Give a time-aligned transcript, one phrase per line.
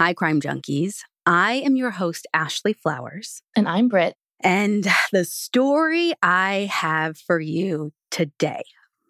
[0.00, 1.00] Hi, Crime Junkies.
[1.26, 3.42] I am your host, Ashley Flowers.
[3.54, 4.14] And I'm Britt.
[4.42, 8.62] And the story I have for you today,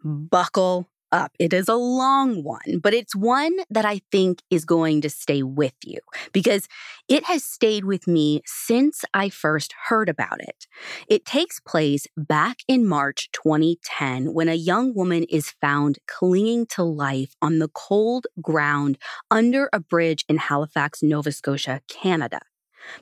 [0.03, 1.33] buckle up.
[1.39, 5.43] It is a long one, but it's one that I think is going to stay
[5.43, 5.99] with you
[6.33, 6.69] because
[7.09, 10.67] it has stayed with me since I first heard about it.
[11.09, 16.83] It takes place back in March 2010 when a young woman is found clinging to
[16.83, 18.99] life on the cold ground
[19.31, 22.41] under a bridge in Halifax, Nova Scotia, Canada.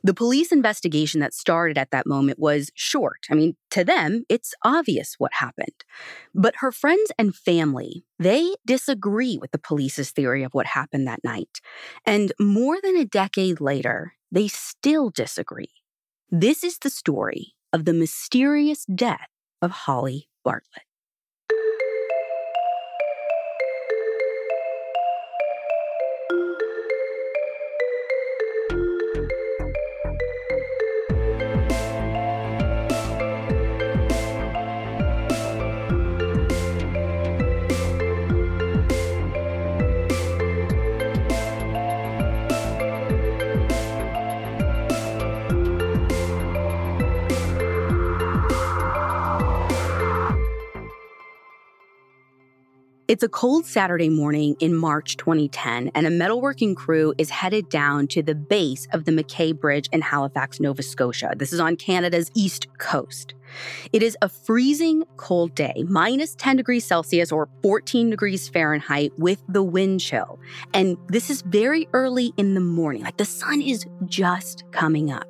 [0.02, 3.26] The police investigation that started at that moment was short.
[3.30, 5.84] I mean, to them, it's obvious what happened.
[6.34, 11.24] But her friends and family, they disagree with the police's theory of what happened that
[11.24, 11.60] night.
[12.04, 15.70] And more than a decade later, they still disagree.
[16.30, 19.28] This is the story of the mysterious death
[19.62, 20.87] of Holly Bartlett.
[53.08, 58.06] It's a cold Saturday morning in March 2010, and a metalworking crew is headed down
[58.08, 61.32] to the base of the MacKay Bridge in Halifax, Nova Scotia.
[61.34, 63.32] This is on Canada's east coast.
[63.94, 69.42] It is a freezing cold day, minus 10 degrees Celsius or 14 degrees Fahrenheit with
[69.48, 70.38] the wind chill.
[70.74, 75.26] And this is very early in the morning, like the sun is just coming up.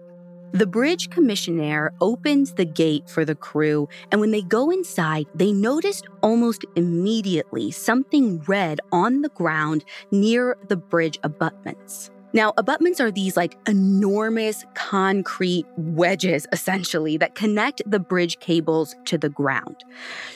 [0.52, 5.52] The bridge commissionaire opens the gate for the crew, and when they go inside, they
[5.52, 12.10] noticed almost immediately something red on the ground near the bridge abutments.
[12.32, 19.16] Now, abutments are these like enormous concrete wedges, essentially, that connect the bridge cables to
[19.16, 19.76] the ground.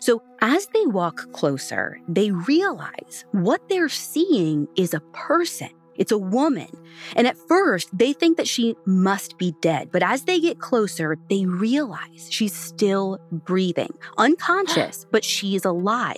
[0.00, 5.71] So, as they walk closer, they realize what they're seeing is a person.
[5.97, 6.69] It's a woman.
[7.17, 9.91] And at first, they think that she must be dead.
[9.93, 16.17] But as they get closer, they realize she's still breathing, unconscious, but she's alive.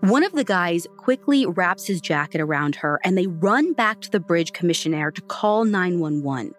[0.00, 4.10] One of the guys quickly wraps his jacket around her and they run back to
[4.10, 6.54] the bridge commissionaire to call 911.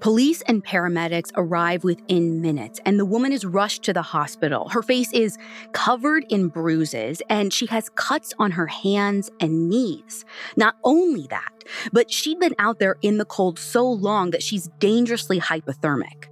[0.00, 4.68] Police and paramedics arrive within minutes, and the woman is rushed to the hospital.
[4.68, 5.38] Her face is
[5.72, 10.24] covered in bruises, and she has cuts on her hands and knees.
[10.56, 11.50] Not only that,
[11.92, 16.26] but she'd been out there in the cold so long that she's dangerously hypothermic.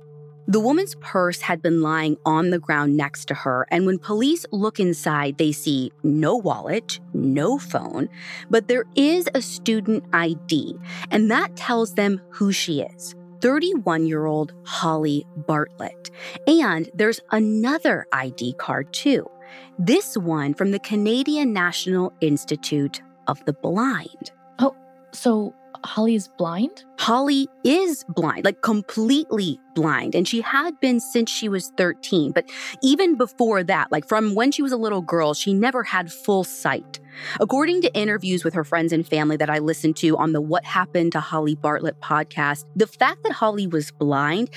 [0.46, 4.44] The woman's purse had been lying on the ground next to her, and when police
[4.52, 8.10] look inside, they see no wallet, no phone,
[8.50, 10.76] but there is a student ID,
[11.10, 13.14] and that tells them who she is.
[13.44, 16.10] 31 year old Holly Bartlett.
[16.47, 19.31] And there's another ID card too.
[19.78, 24.32] This one from the Canadian National Institute of the Blind.
[24.60, 24.75] Oh,
[25.12, 26.84] so Holly is blind?
[26.99, 30.15] Holly is blind, like completely blind.
[30.15, 32.32] And she had been since she was 13.
[32.32, 32.49] But
[32.82, 36.44] even before that, like from when she was a little girl, she never had full
[36.44, 37.00] sight.
[37.41, 40.65] According to interviews with her friends and family that I listened to on the What
[40.65, 44.50] Happened to Holly Bartlett podcast, the fact that Holly was blind,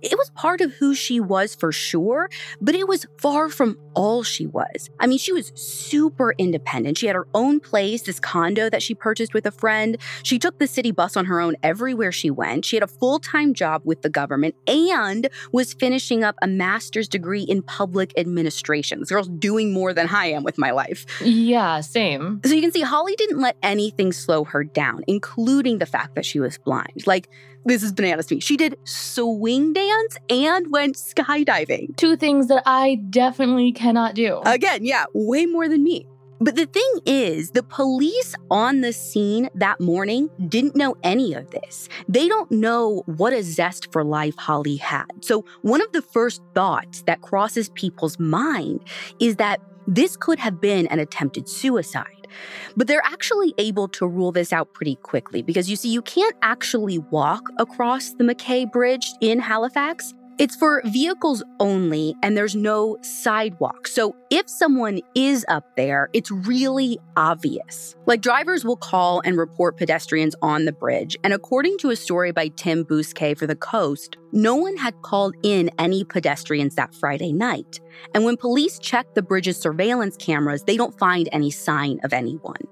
[0.00, 2.30] it was part of who she was for sure,
[2.60, 4.90] but it was far from all she was.
[5.00, 6.98] I mean, she was super independent.
[6.98, 9.96] She had her own place, this condo that she purchased with a friend.
[10.22, 12.64] She took the city bus on her own everywhere she went.
[12.64, 17.08] She had a full time job with the government and was finishing up a master's
[17.08, 19.00] degree in public administration.
[19.00, 21.04] This girl's doing more than I am with my life.
[21.20, 22.40] Yeah, same same.
[22.44, 26.24] So you can see Holly didn't let anything slow her down, including the fact that
[26.24, 27.06] she was blind.
[27.06, 27.28] Like,
[27.64, 28.40] this is bananas to me.
[28.40, 31.96] She did swing dance and went skydiving.
[31.96, 34.40] Two things that I definitely cannot do.
[34.44, 36.06] Again, yeah, way more than me.
[36.44, 41.50] But the thing is, the police on the scene that morning didn't know any of
[41.50, 41.88] this.
[42.06, 45.06] They don't know what a zest for life Holly had.
[45.22, 48.84] So, one of the first thoughts that crosses people's mind
[49.20, 52.28] is that this could have been an attempted suicide.
[52.76, 56.36] But they're actually able to rule this out pretty quickly because you see, you can't
[56.42, 60.12] actually walk across the MacKay Bridge in Halifax.
[60.36, 63.86] It's for vehicles only, and there's no sidewalk.
[63.86, 67.94] So if someone is up there, it's really obvious.
[68.06, 71.16] Like drivers will call and report pedestrians on the bridge.
[71.22, 75.36] And according to a story by Tim Bousquet for The Coast, no one had called
[75.44, 77.78] in any pedestrians that Friday night.
[78.12, 82.62] And when police check the bridge's surveillance cameras, they don't find any sign of anyone.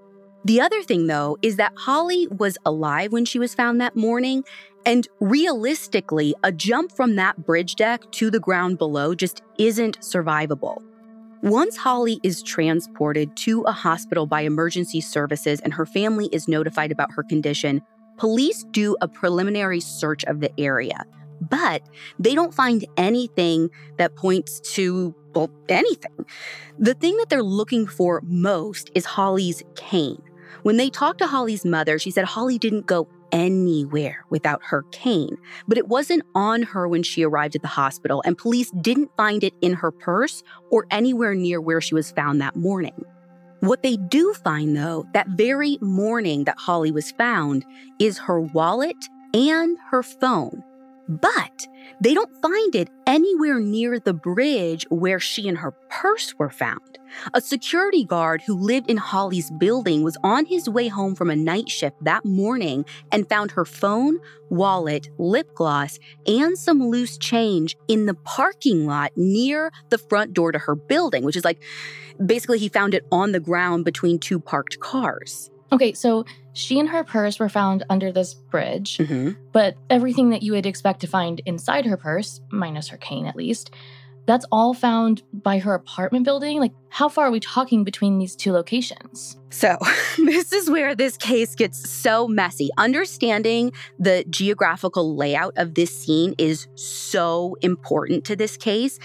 [0.45, 4.43] The other thing, though, is that Holly was alive when she was found that morning.
[4.85, 10.83] And realistically, a jump from that bridge deck to the ground below just isn't survivable.
[11.43, 16.93] Once Holly is transported to a hospital by emergency services and her family is notified
[16.93, 17.83] about her condition,
[18.17, 21.05] police do a preliminary search of the area.
[21.41, 21.83] But
[22.19, 26.25] they don't find anything that points to, well, anything.
[26.79, 30.23] The thing that they're looking for most is Holly's cane.
[30.63, 35.37] When they talked to Holly's mother, she said Holly didn't go anywhere without her cane,
[35.67, 39.43] but it wasn't on her when she arrived at the hospital, and police didn't find
[39.43, 43.05] it in her purse or anywhere near where she was found that morning.
[43.61, 47.65] What they do find, though, that very morning that Holly was found,
[47.99, 48.97] is her wallet
[49.35, 50.63] and her phone.
[51.09, 51.67] But
[52.01, 56.99] they don't find it anywhere near the bridge where she and her purse were found.
[57.35, 61.37] A security guard who lived in Holly's building was on his way home from a
[61.37, 64.19] night shift that morning and found her phone,
[64.49, 70.53] wallet, lip gloss, and some loose change in the parking lot near the front door
[70.53, 71.63] to her building, which is like
[72.25, 75.52] basically he found it on the ground between two parked cars.
[75.73, 79.31] Okay, so she and her purse were found under this bridge, Mm-hmm.
[79.53, 83.37] but everything that you would expect to find inside her purse, minus her cane at
[83.37, 83.71] least,
[84.25, 86.61] that's all found by her apartment building.
[86.61, 89.37] Like, how far are we talking between these two locations?
[89.51, 89.77] So,
[90.17, 92.69] this is where this case gets so messy.
[92.79, 99.01] Understanding the geographical layout of this scene is so important to this case.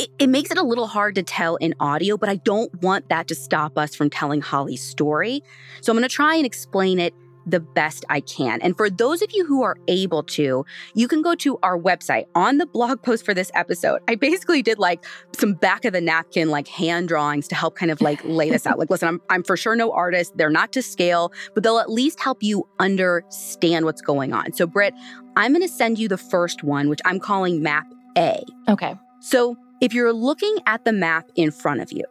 [0.00, 3.10] It, it, makes it a little hard to tell in audio, but I don't want
[3.10, 5.42] that to stop us from telling Holly's story.
[5.82, 7.12] So, I'm going to try and explain it
[7.46, 8.60] the best I can.
[8.62, 10.64] And for those of you who are able to,
[10.94, 14.00] you can go to our website on the blog post for this episode.
[14.08, 15.04] I basically did like
[15.38, 18.66] some back of the napkin, like hand drawings to help kind of like lay this
[18.66, 18.78] out.
[18.78, 20.36] Like, listen, I'm, I'm for sure no artist.
[20.36, 24.52] They're not to scale, but they'll at least help you understand what's going on.
[24.52, 24.94] So, Britt,
[25.36, 27.86] I'm going to send you the first one, which I'm calling map
[28.16, 28.42] A.
[28.68, 28.94] Okay.
[29.20, 32.04] So, if you're looking at the map in front of you,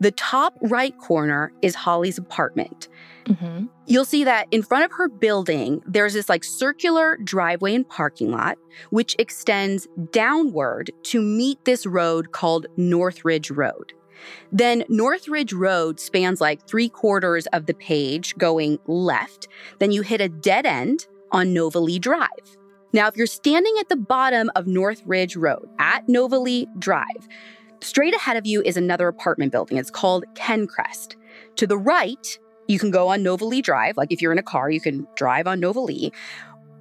[0.00, 2.88] the top right corner is Holly's apartment.
[3.26, 3.66] Mm-hmm.
[3.86, 8.30] You'll see that in front of her building, there's this like circular driveway and parking
[8.30, 8.58] lot,
[8.90, 13.92] which extends downward to meet this road called Northridge Road.
[14.52, 19.48] Then Northridge Road spans like three quarters of the page going left.
[19.78, 22.57] Then you hit a dead end on Novalea Drive.
[22.92, 27.28] Now, if you're standing at the bottom of North Ridge Road at Novalea Drive,
[27.80, 29.76] straight ahead of you is another apartment building.
[29.76, 31.16] It's called Kencrest.
[31.56, 33.98] To the right, you can go on Novalea Drive.
[33.98, 36.12] Like if you're in a car, you can drive on Novalea.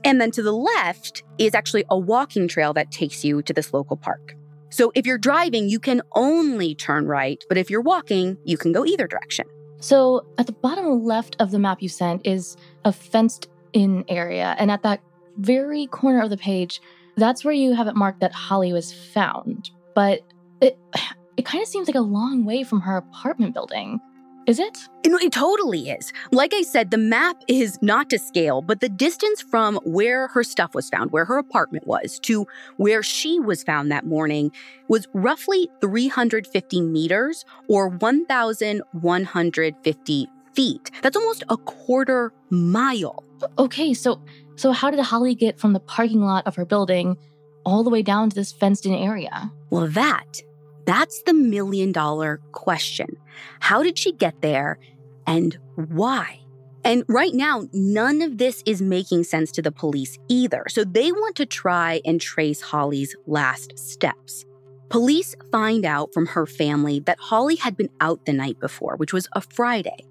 [0.06, 3.74] And then to the left is actually a walking trail that takes you to this
[3.74, 4.36] local park.
[4.70, 8.72] So if you're driving, you can only turn right, but if you're walking, you can
[8.72, 9.48] go either direction.
[9.80, 12.56] So at the bottom left of the map you sent is
[12.86, 14.56] a fenced in area.
[14.58, 15.02] And at that
[15.38, 16.82] very corner of the page,
[17.16, 19.72] that's where you have it marked that Holly was found.
[19.96, 20.22] But
[20.62, 20.78] it
[21.38, 24.00] it kind of seems like a long way from her apartment building.
[24.48, 24.88] Is it?
[25.06, 26.14] No, it totally is.
[26.32, 30.42] Like I said, the map is not to scale, but the distance from where her
[30.42, 32.48] stuff was found, where her apartment was, to
[32.78, 34.54] where she was found that morning
[34.88, 40.92] was roughly 350 meters or 1,150 feet.
[41.02, 43.26] That's almost a quarter mile.
[43.60, 44.22] Okay, so
[44.58, 47.18] so how did Holly get from the parking lot of her building
[47.66, 49.52] all the way down to this fenced-in area?
[49.70, 50.42] Well, that
[50.86, 53.18] that's the million dollar question.
[53.60, 54.80] How did she get there
[55.28, 56.40] and why?
[56.86, 60.64] And right now, none of this is making sense to the police either.
[60.70, 64.46] So they want to try and trace Holly's last steps.
[64.88, 69.12] Police find out from her family that Holly had been out the night before, which
[69.12, 70.06] was a Friday.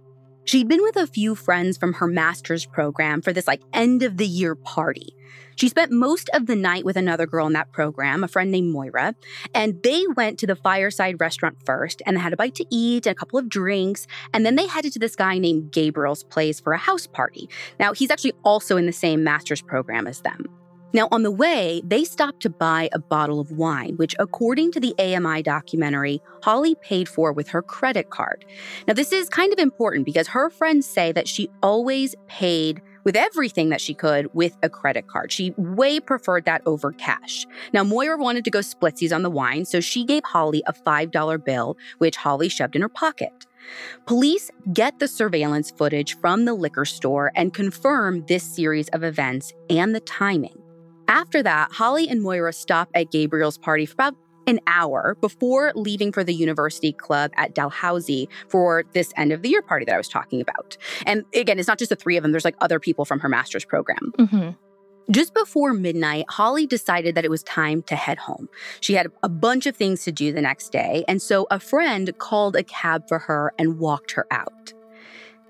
[0.46, 4.16] She'd been with a few friends from her master's program for this like end of
[4.16, 5.12] the year party.
[5.56, 8.72] She spent most of the night with another girl in that program, a friend named
[8.72, 9.16] Moira,
[9.52, 13.08] and they went to the Fireside restaurant first and they had a bite to eat
[13.08, 16.60] and a couple of drinks, and then they headed to this guy named Gabriel's place
[16.60, 17.48] for a house party.
[17.80, 20.46] Now, he's actually also in the same master's program as them.
[20.96, 24.80] Now, on the way, they stopped to buy a bottle of wine, which, according to
[24.80, 28.46] the AMI documentary, Holly paid for with her credit card.
[28.88, 33.14] Now, this is kind of important because her friends say that she always paid with
[33.14, 35.30] everything that she could with a credit card.
[35.30, 37.44] She way preferred that over cash.
[37.74, 41.44] Now, Moira wanted to go splitsies on the wine, so she gave Holly a $5
[41.44, 43.44] bill, which Holly shoved in her pocket.
[44.06, 49.52] Police get the surveillance footage from the liquor store and confirm this series of events
[49.68, 50.62] and the timing.
[51.08, 56.12] After that, Holly and Moira stop at Gabriel's party for about an hour before leaving
[56.12, 59.98] for the university club at Dalhousie for this end of the year party that I
[59.98, 60.76] was talking about.
[61.04, 63.28] And again, it's not just the three of them, there's like other people from her
[63.28, 64.12] master's program.
[64.18, 64.50] Mm-hmm.
[65.10, 68.48] Just before midnight, Holly decided that it was time to head home.
[68.80, 72.12] She had a bunch of things to do the next day, and so a friend
[72.18, 74.72] called a cab for her and walked her out.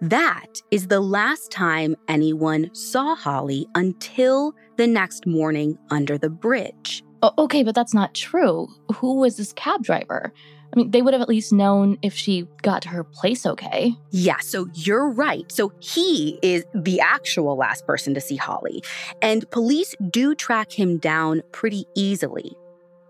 [0.01, 7.03] That is the last time anyone saw Holly until the next morning under the bridge.
[7.39, 8.69] Okay, but that's not true.
[8.97, 10.33] Who was this cab driver?
[10.73, 13.95] I mean, they would have at least known if she got to her place okay.
[14.11, 15.51] Yeah, so you're right.
[15.51, 18.83] So he is the actual last person to see Holly,
[19.23, 22.53] and police do track him down pretty easily.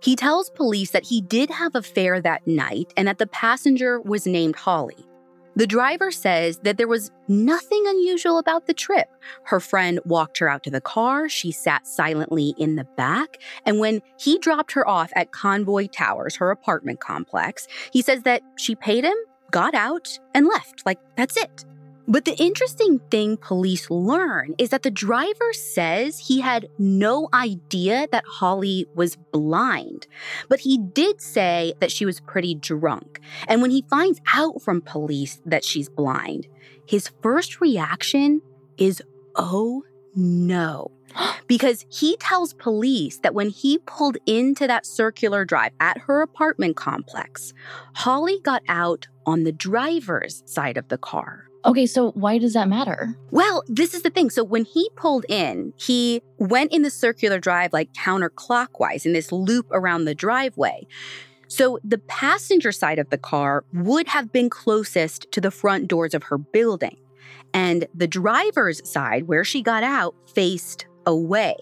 [0.00, 4.00] He tells police that he did have a fare that night and that the passenger
[4.00, 5.04] was named Holly.
[5.56, 9.08] The driver says that there was nothing unusual about the trip.
[9.44, 13.80] Her friend walked her out to the car, she sat silently in the back, and
[13.80, 18.74] when he dropped her off at Convoy Towers, her apartment complex, he says that she
[18.74, 19.16] paid him,
[19.50, 20.84] got out, and left.
[20.84, 21.64] Like, that's it.
[22.08, 28.06] But the interesting thing police learn is that the driver says he had no idea
[28.12, 30.06] that Holly was blind,
[30.48, 33.20] but he did say that she was pretty drunk.
[33.48, 36.46] And when he finds out from police that she's blind,
[36.86, 38.40] his first reaction
[38.78, 39.02] is,
[39.34, 39.82] oh
[40.14, 40.92] no.
[41.46, 46.74] Because he tells police that when he pulled into that circular drive at her apartment
[46.76, 47.54] complex,
[47.94, 51.45] Holly got out on the driver's side of the car.
[51.66, 53.18] Okay, so why does that matter?
[53.32, 54.30] Well, this is the thing.
[54.30, 59.32] So when he pulled in, he went in the circular drive like counterclockwise in this
[59.32, 60.86] loop around the driveway.
[61.48, 66.14] So the passenger side of the car would have been closest to the front doors
[66.14, 66.96] of her building.
[67.52, 71.56] And the driver's side, where she got out, faced away.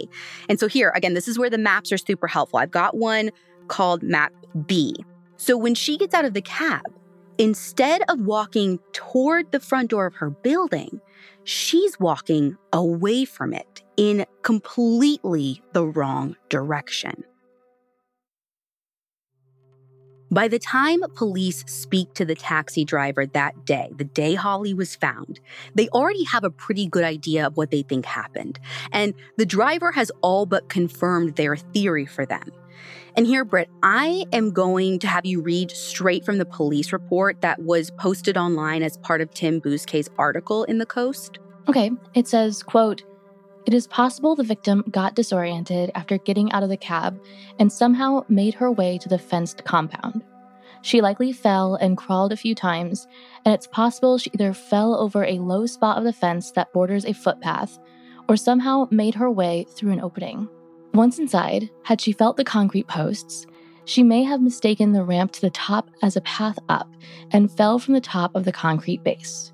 [0.49, 2.59] And so here, again, this is where the maps are super helpful.
[2.59, 3.31] I've got one
[3.69, 4.33] called Map
[4.67, 4.95] B.
[5.37, 6.83] So when she gets out of the cab,
[7.39, 11.01] Instead of walking toward the front door of her building,
[11.43, 17.25] she's walking away from it in completely the wrong direction.
[20.31, 24.97] By the time police speak to the taxi driver that day, the day Holly was
[24.97, 25.39] found,
[25.75, 28.59] they already have a pretty good idea of what they think happened.
[28.91, 32.51] And the driver has all but confirmed their theory for them.
[33.17, 37.41] And here, Britt, I am going to have you read straight from the police report
[37.43, 41.39] that was posted online as part of Tim Bousquet's article in The Coast.
[41.69, 43.05] Okay, it says, quote,
[43.67, 47.19] it is possible the victim got disoriented after getting out of the cab
[47.59, 50.23] and somehow made her way to the fenced compound.
[50.83, 53.07] She likely fell and crawled a few times,
[53.45, 57.07] and it's possible she either fell over a low spot of the fence that borders
[57.07, 57.79] a footpath
[58.29, 60.49] or somehow made her way through an opening.
[60.95, 63.47] Once inside, had she felt the concrete posts,
[63.85, 66.89] she may have mistaken the ramp to the top as a path up
[67.33, 69.53] and fell from the top of the concrete base.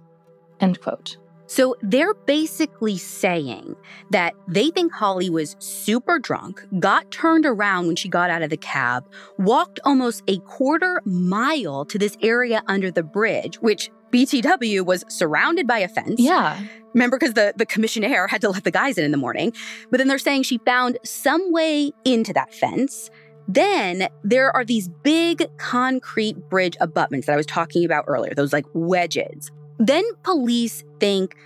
[0.60, 1.16] End quote.
[1.46, 3.74] So they're basically saying
[4.10, 8.50] that they think Holly was super drunk, got turned around when she got out of
[8.50, 14.84] the cab, walked almost a quarter mile to this area under the bridge, which BTW
[14.84, 16.20] was surrounded by a fence.
[16.20, 16.62] Yeah.
[16.94, 19.52] Remember, because the, the commissionaire had to let the guys in in the morning.
[19.90, 23.10] But then they're saying she found some way into that fence.
[23.48, 28.52] Then there are these big concrete bridge abutments that I was talking about earlier, those
[28.52, 29.50] like wedges.
[29.78, 31.36] Then police think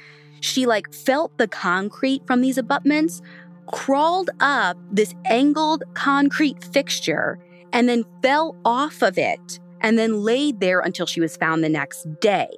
[0.40, 3.22] she like felt the concrete from these abutments,
[3.66, 7.38] crawled up this angled concrete fixture,
[7.72, 11.68] and then fell off of it and then laid there until she was found the
[11.68, 12.48] next day.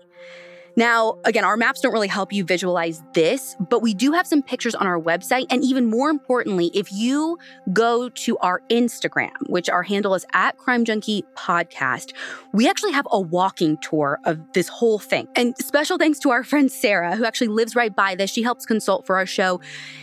[0.77, 4.43] Now, again, our maps don't really help you visualize this, but we do have some
[4.43, 5.47] pictures on our website.
[5.49, 7.39] And even more importantly, if you
[7.73, 12.13] go to our Instagram, which our handle is at Crime Junkie Podcast,
[12.53, 15.29] we actually have a walking tour of this whole thing.
[15.35, 18.31] And special thanks to our friend Sarah, who actually lives right by this.
[18.31, 19.61] She helps consult for our show.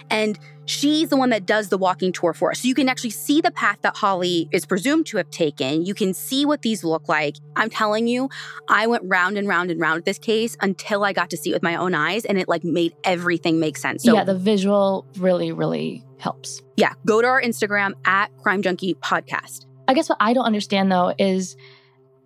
[0.10, 2.62] And She's the one that does the walking tour for us.
[2.62, 5.86] So you can actually see the path that Holly is presumed to have taken.
[5.86, 7.36] You can see what these look like.
[7.55, 8.29] I'm telling you,
[8.70, 11.50] I went round and round and round with this case until I got to see
[11.50, 14.03] it with my own eyes and it like made everything make sense.
[14.03, 16.62] So, yeah, the visual really, really helps.
[16.77, 19.65] Yeah, go to our Instagram at Crime Junkie Podcast.
[19.88, 21.58] I guess what I don't understand though is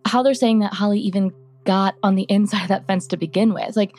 [0.06, 1.34] how they're saying that Holly even
[1.65, 3.75] got on the inside of that fence to begin with.
[3.75, 3.94] Like,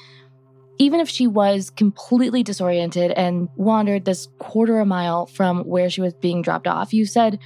[0.79, 6.01] even if she was completely disoriented and wandered this quarter a mile from where she
[6.01, 7.39] was being dropped off, you said,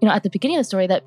[0.00, 1.04] you know, at the beginning of the story that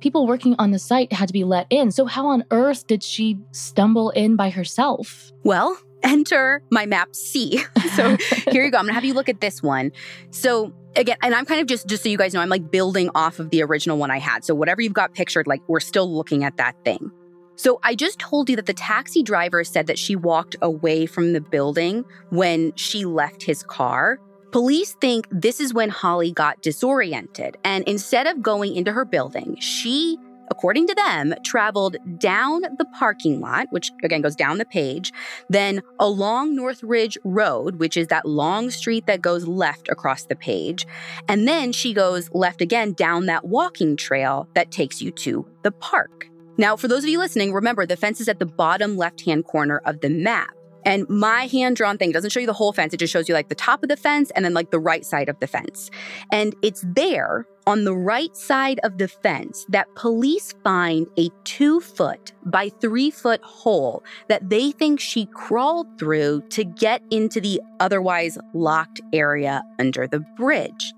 [0.00, 1.90] people working on the site had to be let in.
[1.90, 5.32] So, how on earth did she stumble in by herself?
[5.42, 7.62] Well, enter my map C.
[7.94, 8.16] so
[8.50, 8.78] here you go.
[8.78, 9.92] I'm gonna have you look at this one.
[10.30, 13.10] So again, and I'm kind of just just so you guys know, I'm like building
[13.14, 14.44] off of the original one I had.
[14.44, 17.10] So whatever you've got pictured, like we're still looking at that thing.
[17.56, 21.32] So I just told you that the taxi driver said that she walked away from
[21.32, 24.20] the building when she left his car.
[24.52, 29.56] Police think this is when Holly got disoriented, and instead of going into her building,
[29.60, 30.18] she
[30.50, 35.12] according to them, traveled down the parking lot, which again goes down the page,
[35.48, 40.36] then along North Ridge Road, which is that long street that goes left across the
[40.36, 40.86] page.
[41.28, 45.72] And then she goes left again down that walking trail that takes you to the
[45.72, 46.28] park.
[46.58, 49.44] Now, for those of you listening, remember the fence is at the bottom left hand
[49.44, 50.50] corner of the map.
[50.86, 53.34] And my hand drawn thing doesn't show you the whole fence, it just shows you
[53.34, 55.90] like the top of the fence and then like the right side of the fence.
[56.30, 61.80] And it's there on the right side of the fence that police find a two
[61.80, 67.60] foot by three foot hole that they think she crawled through to get into the
[67.80, 70.94] otherwise locked area under the bridge.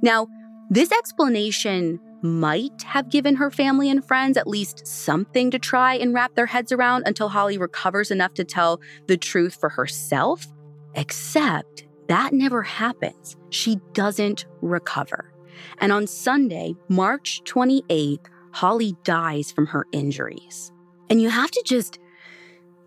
[0.00, 0.26] Now,
[0.70, 6.14] this explanation might have given her family and friends at least something to try and
[6.14, 10.46] wrap their heads around until Holly recovers enough to tell the truth for herself.
[10.94, 13.36] Except that never happens.
[13.50, 15.32] She doesn't recover.
[15.78, 20.72] And on Sunday, March 28th, Holly dies from her injuries.
[21.10, 21.98] And you have to just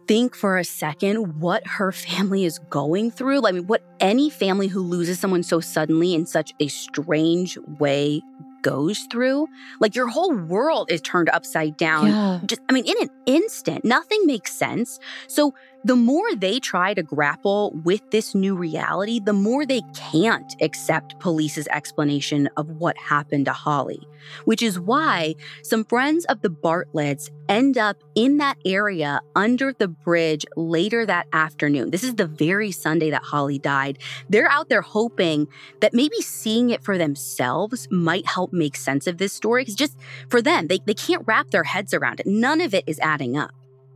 [0.08, 3.46] think for a second what her family is going through.
[3.46, 8.22] I mean, what any family who loses someone so suddenly in such a strange way
[8.62, 9.48] goes through.
[9.80, 12.08] Like your whole world is turned upside down.
[12.08, 12.40] Yeah.
[12.46, 15.00] Just, I mean, in an instant, nothing makes sense.
[15.28, 15.54] So
[15.84, 21.20] the more they try to grapple with this new reality, the more they can't accept
[21.20, 24.08] police's explanation of what happened to Holly,
[24.46, 29.88] which is why some friends of the Bartletts end up in that area under the
[29.88, 31.90] bridge later that afternoon.
[31.90, 33.98] This is the very Sunday that Holly died.
[34.30, 35.48] They're out there hoping
[35.80, 39.64] that maybe seeing it for themselves might help make sense of this story.
[39.64, 39.98] Because just
[40.30, 42.28] for them, they, they can't wrap their heads around it.
[42.28, 43.52] None of it is adding up.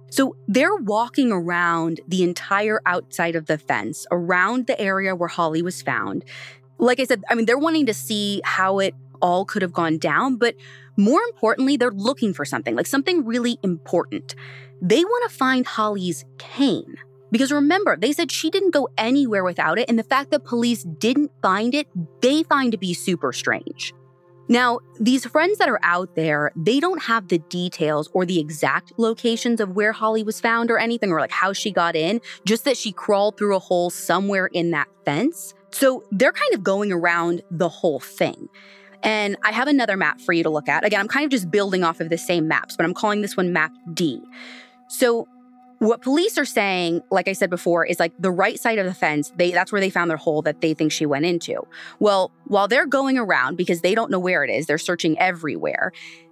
[0.10, 5.62] So they're walking around the entire outside of the fence, around the area where Holly
[5.62, 6.24] was found.
[6.78, 9.98] Like I said, I mean, they're wanting to see how it all could have gone
[9.98, 10.56] down, but
[10.98, 14.36] more importantly, they're looking for something, like something really important.
[14.82, 16.96] They want to find Holly's cane.
[17.32, 20.84] Because remember, they said she didn't go anywhere without it, and the fact that police
[20.84, 21.88] didn't find it,
[22.22, 23.94] they find to be super strange.
[24.48, 28.94] Now, these friends that are out there, they don't have the details or the exact
[28.98, 32.64] locations of where Holly was found or anything, or like how she got in, just
[32.66, 35.54] that she crawled through a hole somewhere in that fence.
[35.72, 38.50] So they're kind of going around the whole thing.
[39.04, 40.86] And I have another map for you to look at.
[40.86, 43.36] Again, I'm kind of just building off of the same maps, but I'm calling this
[43.36, 44.22] one map D.
[44.90, 45.28] So
[45.80, 48.94] what police are saying, like I said before, is like the right side of the
[48.94, 51.66] fence, they that's where they found their hole that they think she went into.
[52.00, 55.92] Well, while they're going around because they don't know where it is, they're searching everywhere.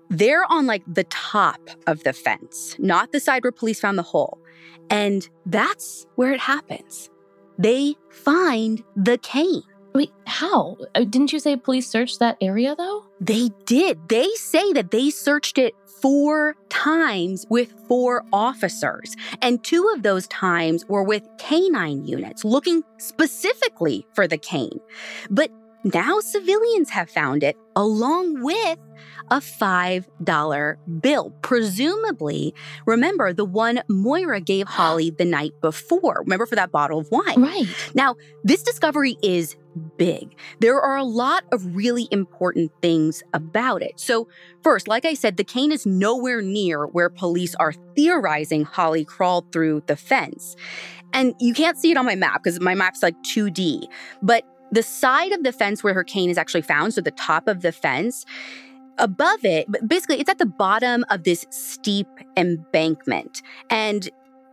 [0.10, 4.03] They're on like the top of the fence, not the side where police found the
[4.03, 4.39] hole.
[4.89, 7.10] And that's where it happens.
[7.58, 9.63] They find the cane.
[9.93, 10.75] Wait, how?
[10.95, 13.06] Uh, Didn't you say police searched that area though?
[13.21, 14.10] They did.
[14.10, 19.16] They say that they searched it four times with four officers.
[19.42, 24.82] And two of those times were with canine units looking specifically for the cane.
[25.30, 25.50] But
[25.86, 28.80] now civilians have found it along with
[29.32, 31.34] a $5 bill.
[31.42, 32.54] Presumably,
[32.86, 36.20] remember the one Moira gave Holly the night before.
[36.26, 37.42] Remember for that bottle of wine?
[37.42, 37.68] Right.
[37.94, 39.56] Now, this discovery is
[39.98, 40.36] big.
[40.60, 44.00] There are a lot of really important things about it.
[44.00, 44.28] So,
[44.62, 49.52] first, like I said, the cane is nowhere near where police are theorizing Holly crawled
[49.52, 50.56] through the fence.
[51.14, 53.84] And you can't see it on my map because my map's like 2D.
[54.22, 57.48] But the side of the fence where her cane is actually found, so the top
[57.48, 58.26] of the fence,
[58.98, 62.08] above it, but basically it's at the bottom of this steep
[62.38, 63.42] embankment.
[63.70, 64.10] And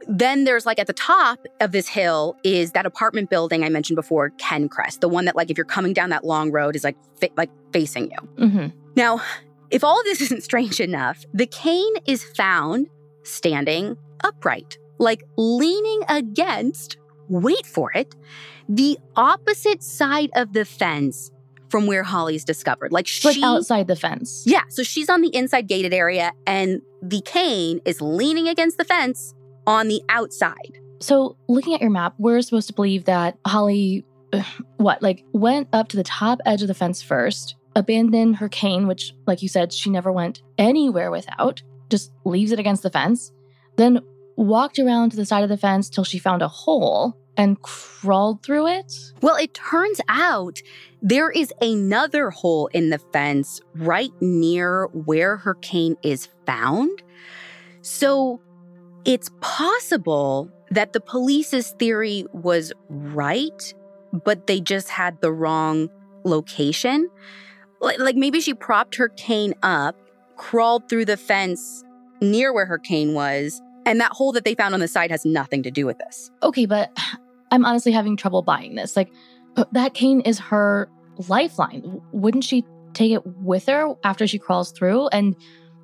[0.09, 3.97] then there's like at the top of this hill is that apartment building I mentioned
[3.97, 6.97] before, Kencrest, the one that like if you're coming down that long road is like
[7.21, 8.47] fa- like facing you.
[8.47, 8.67] Mm-hmm.
[8.97, 9.21] Now,
[9.71, 12.89] if all of this isn't strange enough, the cane is found
[13.23, 16.97] standing upright, like leaning against,
[17.29, 18.15] wait for it,
[18.69, 21.31] the opposite side of the fence
[21.69, 22.93] from where Holly's discovered.
[22.93, 24.43] Like she Like outside the fence.
[24.45, 28.85] Yeah, so she's on the inside gated area and the cane is leaning against the
[28.85, 29.35] fence
[29.67, 30.79] on the outside.
[31.01, 34.05] So, looking at your map, we're supposed to believe that Holly,
[34.77, 38.87] what, like went up to the top edge of the fence first, abandoned her cane,
[38.87, 43.33] which, like you said, she never went anywhere without, just leaves it against the fence,
[43.77, 44.01] then
[44.37, 48.43] walked around to the side of the fence till she found a hole and crawled
[48.43, 48.93] through it?
[49.23, 50.61] Well, it turns out
[51.01, 57.03] there is another hole in the fence right near where her cane is found.
[57.83, 58.41] So
[59.05, 63.75] it's possible that the police's theory was right,
[64.13, 65.89] but they just had the wrong
[66.25, 67.09] location.
[67.81, 69.97] Like maybe she propped her cane up,
[70.37, 71.85] crawled through the fence
[72.21, 75.25] near where her cane was, and that hole that they found on the side has
[75.25, 76.31] nothing to do with this.
[76.43, 76.91] Okay, but
[77.51, 78.97] I'm honestly having trouble buying this.
[78.97, 79.11] Like,
[79.57, 80.89] uh, that cane is her
[81.29, 82.01] lifeline.
[82.13, 85.09] Wouldn't she take it with her after she crawls through?
[85.09, 85.35] And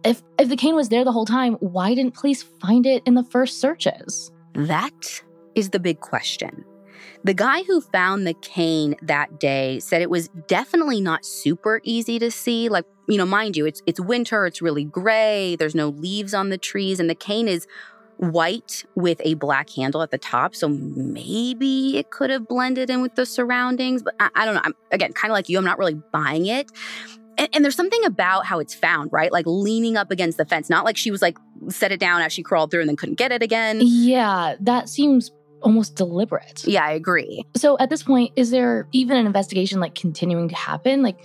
[0.07, 3.15] if if the cane was there the whole time, why didn't police find it in
[3.15, 4.31] the first searches?
[4.55, 5.23] That
[5.55, 6.65] is the big question.
[7.25, 12.19] The guy who found the cane that day said it was definitely not super easy
[12.21, 12.69] to see.
[12.69, 16.51] Like, you know, mind you, it's it's winter, it's really gray, there's no leaves on
[16.51, 17.67] the trees, and the cane is
[18.19, 20.55] white with a black handle at the top.
[20.55, 24.63] So maybe it could have blended in with the surroundings, but I, I don't know.
[24.65, 26.71] I'm again kind of like you, I'm not really buying it.
[27.39, 29.31] And, and, there's something about how it's found, right?
[29.31, 31.37] Like leaning up against the fence, not like she was like
[31.69, 33.81] set it down as she crawled through and then couldn't get it again.
[33.83, 35.31] Yeah, that seems
[35.63, 36.65] almost deliberate.
[36.67, 37.45] Yeah, I agree.
[37.57, 41.03] So at this point, is there even an investigation like continuing to happen?
[41.03, 41.19] Like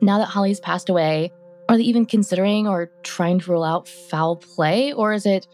[0.00, 1.32] now that Holly's passed away,
[1.68, 4.92] are they even considering or trying to rule out foul play?
[4.92, 5.46] Or is it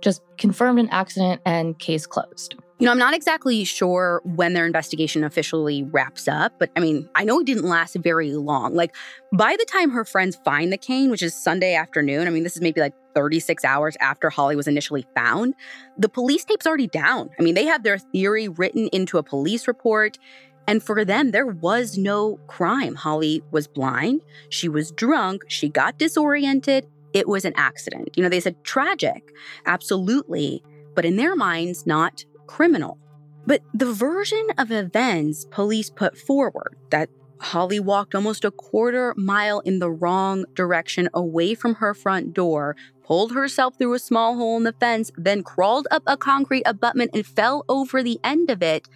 [0.00, 2.56] just confirmed an accident and case closed?
[2.82, 7.08] You know, I'm not exactly sure when their investigation officially wraps up, but I mean,
[7.14, 8.74] I know it didn't last very long.
[8.74, 8.96] Like,
[9.32, 12.56] by the time her friends find the cane, which is Sunday afternoon, I mean, this
[12.56, 15.54] is maybe like 36 hours after Holly was initially found,
[15.96, 17.30] the police tape's already down.
[17.38, 20.18] I mean, they have their theory written into a police report.
[20.66, 22.96] And for them, there was no crime.
[22.96, 24.22] Holly was blind.
[24.48, 25.44] She was drunk.
[25.46, 26.88] She got disoriented.
[27.12, 28.08] It was an accident.
[28.16, 29.22] You know, they said tragic,
[29.66, 30.64] absolutely,
[30.96, 32.98] but in their minds, not criminal.
[33.46, 37.08] But the version of events police put forward that
[37.40, 42.76] Holly walked almost a quarter mile in the wrong direction away from her front door,
[43.02, 47.12] pulled herself through a small hole in the fence, then crawled up a concrete abutment
[47.14, 48.86] and fell over the end of it,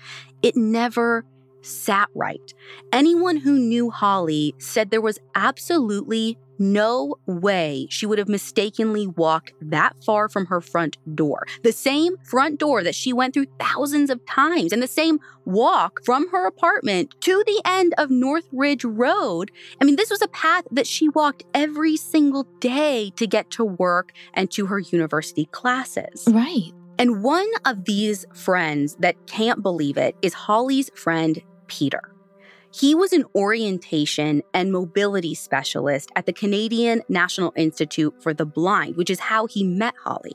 [0.42, 1.24] it never
[1.62, 2.52] sat right.
[2.92, 9.52] Anyone who knew Holly said there was absolutely no way she would have mistakenly walked
[9.60, 11.46] that far from her front door.
[11.62, 16.00] The same front door that she went through thousands of times, and the same walk
[16.04, 19.50] from her apartment to the end of North Ridge Road.
[19.80, 23.64] I mean, this was a path that she walked every single day to get to
[23.64, 26.24] work and to her university classes.
[26.28, 26.72] Right.
[26.98, 32.00] And one of these friends that can't believe it is Holly's friend, Peter.
[32.78, 38.96] He was an orientation and mobility specialist at the Canadian National Institute for the Blind,
[38.96, 40.34] which is how he met Holly.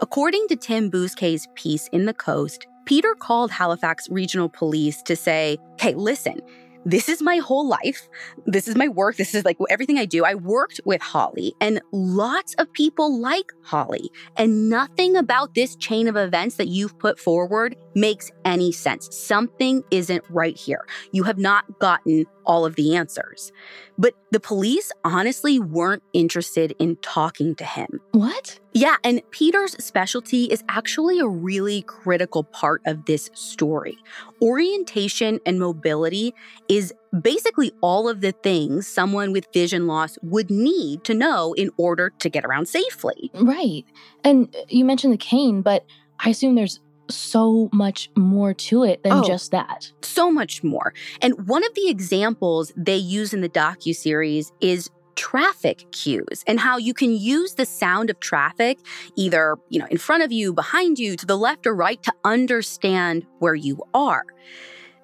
[0.00, 5.56] According to Tim Bousquet's piece in The Coast, Peter called Halifax Regional Police to say,
[5.78, 6.40] hey, listen,
[6.84, 8.08] this is my whole life.
[8.46, 9.16] This is my work.
[9.16, 10.24] This is like everything I do.
[10.24, 14.10] I worked with Holly, and lots of people like Holly.
[14.36, 19.08] And nothing about this chain of events that you've put forward makes any sense.
[19.10, 20.86] Something isn't right here.
[21.12, 23.52] You have not gotten all of the answers.
[23.98, 28.00] But the police honestly weren't interested in talking to him.
[28.12, 28.60] What?
[28.72, 33.98] Yeah, and Peter's specialty is actually a really critical part of this story.
[34.40, 36.32] Orientation and mobility
[36.68, 41.70] is basically all of the things someone with vision loss would need to know in
[41.76, 43.32] order to get around safely.
[43.34, 43.84] Right.
[44.22, 45.84] And uh, you mentioned the cane, but
[46.20, 46.80] I assume there's
[47.10, 49.90] so much more to it than oh, just that.
[50.02, 50.92] So much more.
[51.22, 56.60] And one of the examples they use in the docu series is traffic cues and
[56.60, 58.78] how you can use the sound of traffic
[59.16, 62.12] either, you know, in front of you, behind you, to the left or right to
[62.24, 64.24] understand where you are.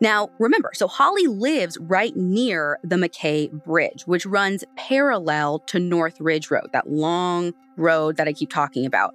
[0.01, 6.21] Now, remember, so Holly lives right near the MacKay Bridge, which runs parallel to North
[6.21, 9.15] Ridge Road, that long road that I keep talking about.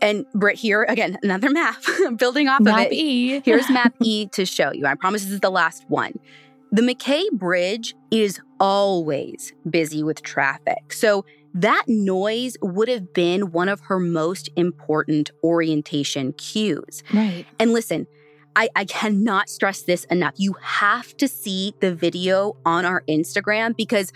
[0.00, 1.82] And Britt, here again, another map
[2.16, 2.94] building off map of it.
[2.94, 3.40] E.
[3.44, 4.86] Here's map E to show you.
[4.86, 6.18] I promise this is the last one.
[6.72, 10.92] The MacKay Bridge is always busy with traffic.
[10.92, 17.02] So that noise would have been one of her most important orientation cues.
[17.14, 17.46] Right.
[17.58, 18.06] And listen,
[18.54, 20.34] I, I, cannot stress this enough.
[20.36, 24.12] You have to see the video on our Instagram because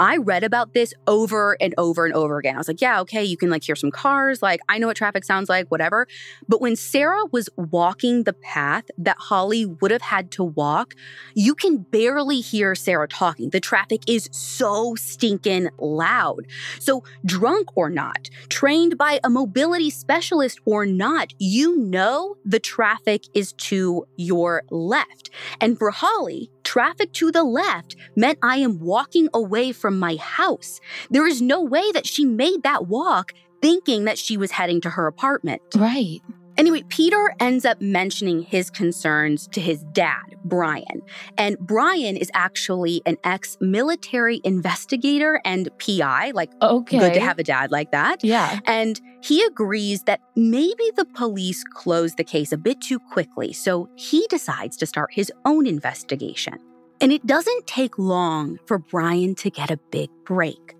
[0.00, 2.54] I read about this over and over and over again.
[2.54, 4.42] I was like, yeah, okay, you can like hear some cars.
[4.42, 6.08] Like, I know what traffic sounds like, whatever.
[6.48, 10.94] But when Sarah was walking the path that Holly would have had to walk,
[11.34, 13.50] you can barely hear Sarah talking.
[13.50, 16.46] The traffic is so stinking loud.
[16.80, 23.24] So, drunk or not, trained by a mobility specialist or not, you know the traffic
[23.34, 25.30] is to your left.
[25.60, 30.80] And for Holly, traffic to the left meant I am walking away from my house.
[31.10, 34.90] There is no way that she made that walk thinking that she was heading to
[34.90, 35.62] her apartment.
[35.74, 36.20] Right.
[36.56, 41.02] Anyway, Peter ends up mentioning his concerns to his dad, Brian.
[41.36, 46.32] And Brian is actually an ex military investigator and PI.
[46.32, 46.98] Like, okay.
[46.98, 48.22] good to have a dad like that.
[48.22, 48.60] Yeah.
[48.66, 53.52] And he agrees that maybe the police closed the case a bit too quickly.
[53.52, 56.58] So he decides to start his own investigation.
[57.00, 60.73] And it doesn't take long for Brian to get a big break.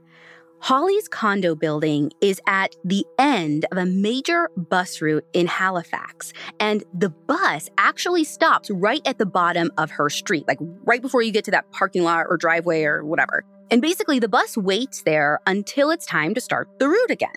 [0.60, 6.84] Holly's condo building is at the end of a major bus route in Halifax, and
[6.94, 11.32] the bus actually stops right at the bottom of her street, like right before you
[11.32, 13.44] get to that parking lot or driveway or whatever.
[13.70, 17.34] And basically, the bus waits there until it's time to start the route again.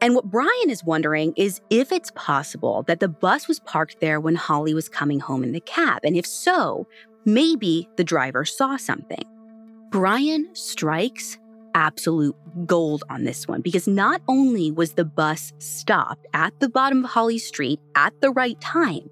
[0.00, 4.20] And what Brian is wondering is if it's possible that the bus was parked there
[4.20, 6.00] when Holly was coming home in the cab.
[6.04, 6.86] And if so,
[7.24, 9.24] maybe the driver saw something.
[9.90, 11.38] Brian strikes
[11.74, 17.04] absolute gold on this one because not only was the bus stopped at the bottom
[17.04, 19.10] of Holly Street at the right time,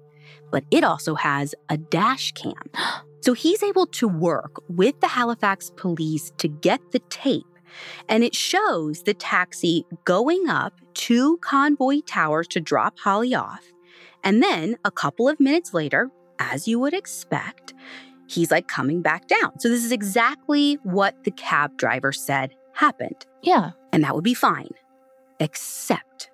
[0.51, 2.53] but it also has a dash cam.
[3.21, 7.45] So he's able to work with the Halifax police to get the tape,
[8.09, 13.63] and it shows the taxi going up to Convoy Towers to drop Holly off.
[14.25, 17.73] And then a couple of minutes later, as you would expect,
[18.27, 19.59] he's like coming back down.
[19.59, 23.25] So, this is exactly what the cab driver said happened.
[23.41, 23.71] Yeah.
[23.91, 24.71] And that would be fine.
[25.39, 26.31] Except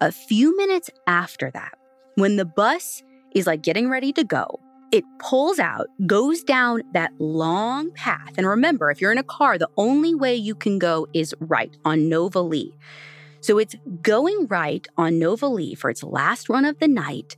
[0.00, 1.74] a few minutes after that,
[2.14, 3.02] when the bus
[3.34, 4.60] is like getting ready to go,
[4.92, 8.36] it pulls out, goes down that long path.
[8.36, 11.76] And remember, if you're in a car, the only way you can go is right
[11.84, 12.72] on Novalea.
[13.40, 17.36] So it's going right on Novalea for its last run of the night.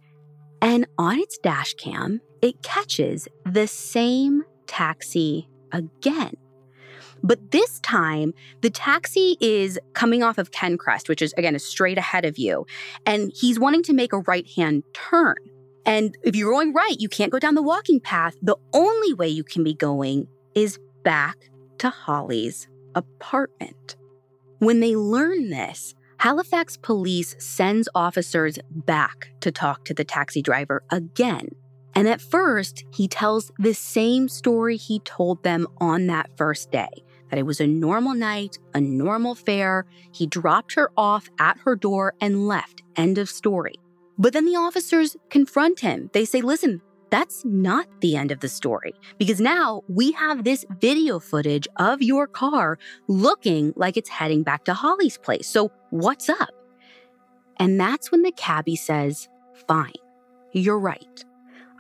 [0.61, 6.35] And on its dash cam, it catches the same taxi again.
[7.23, 11.97] But this time, the taxi is coming off of Kencrest, which is, again, is straight
[11.97, 12.67] ahead of you.
[13.07, 15.37] And he's wanting to make a right hand turn.
[15.87, 18.35] And if you're going right, you can't go down the walking path.
[18.43, 21.37] The only way you can be going is back
[21.79, 23.97] to Holly's apartment.
[24.59, 30.83] When they learn this, Halifax police sends officers back to talk to the taxi driver
[30.91, 31.49] again.
[31.95, 36.89] And at first, he tells the same story he told them on that first day
[37.31, 39.87] that it was a normal night, a normal fare.
[40.13, 42.83] He dropped her off at her door and left.
[42.97, 43.75] End of story.
[44.19, 46.11] But then the officers confront him.
[46.13, 50.65] They say, listen, that's not the end of the story because now we have this
[50.81, 55.47] video footage of your car looking like it's heading back to Holly's place.
[55.47, 56.51] So what's up?
[57.59, 59.29] And that's when the cabbie says,
[59.69, 59.93] Fine,
[60.53, 61.25] you're right.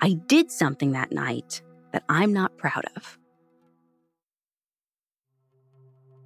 [0.03, 1.63] I did something that night
[1.93, 3.19] that I'm not proud of.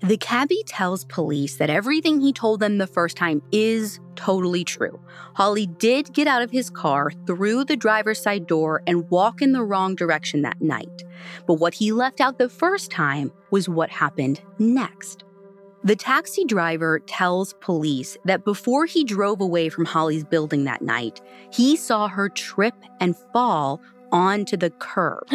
[0.01, 4.99] The cabbie tells police that everything he told them the first time is totally true.
[5.35, 9.53] Holly did get out of his car through the driver's side door and walk in
[9.53, 11.03] the wrong direction that night.
[11.47, 15.26] But what he left out the first time was what happened next.
[15.87, 21.21] The taxi driver tells police that before he drove away from Holly's building that night,
[21.53, 25.29] he saw her trip and fall onto the curb.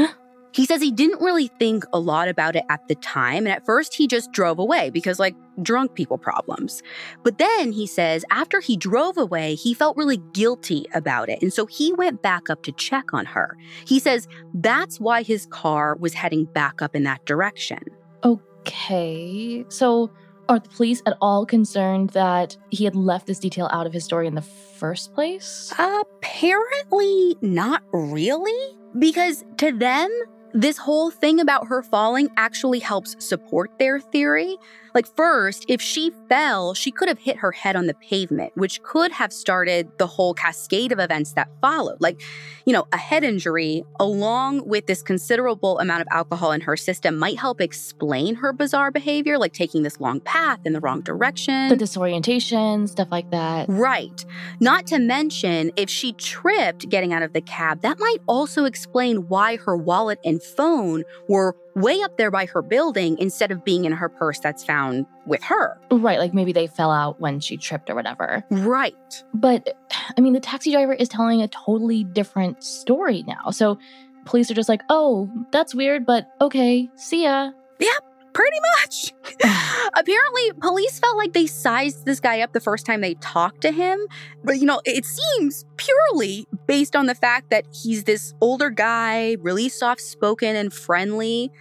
[0.51, 3.45] He says he didn't really think a lot about it at the time.
[3.45, 6.83] And at first, he just drove away because, like, drunk people problems.
[7.23, 11.41] But then he says after he drove away, he felt really guilty about it.
[11.41, 13.55] And so he went back up to check on her.
[13.87, 17.79] He says that's why his car was heading back up in that direction.
[18.25, 19.63] Okay.
[19.69, 20.11] So
[20.51, 24.03] are the police at all concerned that he had left this detail out of his
[24.03, 25.73] story in the first place?
[25.79, 28.77] Apparently, not really.
[28.99, 30.09] Because to them,
[30.53, 34.57] this whole thing about her falling actually helps support their theory.
[34.93, 38.81] Like, first, if she fell, she could have hit her head on the pavement, which
[38.83, 41.97] could have started the whole cascade of events that followed.
[41.99, 42.21] Like,
[42.65, 47.17] you know, a head injury, along with this considerable amount of alcohol in her system,
[47.17, 51.69] might help explain her bizarre behavior, like taking this long path in the wrong direction.
[51.69, 53.67] The disorientation, stuff like that.
[53.69, 54.25] Right.
[54.59, 59.27] Not to mention, if she tripped getting out of the cab, that might also explain
[59.27, 63.85] why her wallet and phone were way up there by her building instead of being
[63.85, 65.79] in her purse that's found with her.
[65.89, 68.43] Right, like maybe they fell out when she tripped or whatever.
[68.49, 69.23] Right.
[69.33, 69.77] But
[70.17, 73.51] I mean, the taxi driver is telling a totally different story now.
[73.51, 73.77] So
[74.25, 77.51] police are just like, oh, that's weird, but okay, see ya.
[77.79, 78.10] Yep.
[78.33, 79.13] Pretty much.
[79.95, 83.71] Apparently, police felt like they sized this guy up the first time they talked to
[83.71, 83.99] him.
[84.43, 89.37] But, you know, it seems purely based on the fact that he's this older guy,
[89.41, 91.51] really soft spoken and friendly.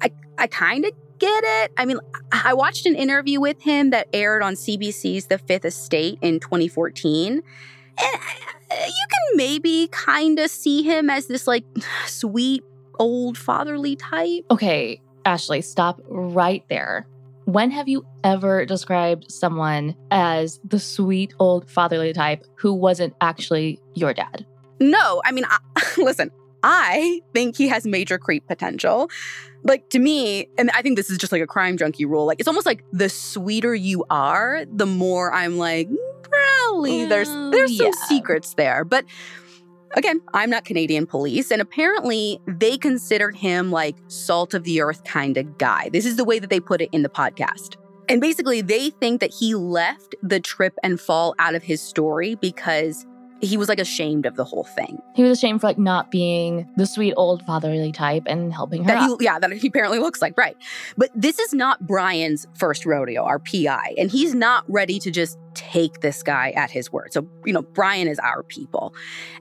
[0.00, 1.72] I, I kind of get it.
[1.76, 1.98] I mean,
[2.32, 7.32] I watched an interview with him that aired on CBC's The Fifth Estate in 2014.
[7.32, 7.42] And
[8.70, 11.64] uh, you can maybe kind of see him as this like
[12.06, 12.62] sweet,
[12.98, 14.44] old fatherly type.
[14.50, 17.06] Okay, Ashley, stop right there.
[17.46, 23.80] When have you ever described someone as the sweet old fatherly type who wasn't actually
[23.94, 24.46] your dad?
[24.80, 25.58] No, I mean, I,
[25.98, 26.30] listen,
[26.62, 29.10] I think he has major creep potential.
[29.64, 32.24] Like to me, and I think this is just like a crime junkie rule.
[32.24, 37.28] Like it's almost like the sweeter you are, the more I'm like, mm, probably there's
[37.28, 38.84] there's some secrets there.
[38.84, 39.04] But
[39.94, 45.04] Again, I'm not Canadian police, and apparently they considered him like salt of the earth
[45.04, 45.88] kind of guy.
[45.90, 47.76] This is the way that they put it in the podcast.
[48.08, 52.36] And basically, they think that he left the trip and fall out of his story
[52.36, 53.04] because
[53.40, 55.00] he was like ashamed of the whole thing.
[55.14, 58.88] He was ashamed for like not being the sweet old fatherly type and helping her.
[58.88, 60.56] That he, yeah, that he apparently looks like, right.
[60.96, 65.38] But this is not Brian's first rodeo, our PI, and he's not ready to just
[65.54, 67.12] take this guy at his word.
[67.12, 68.94] So, you know, Brian is our people.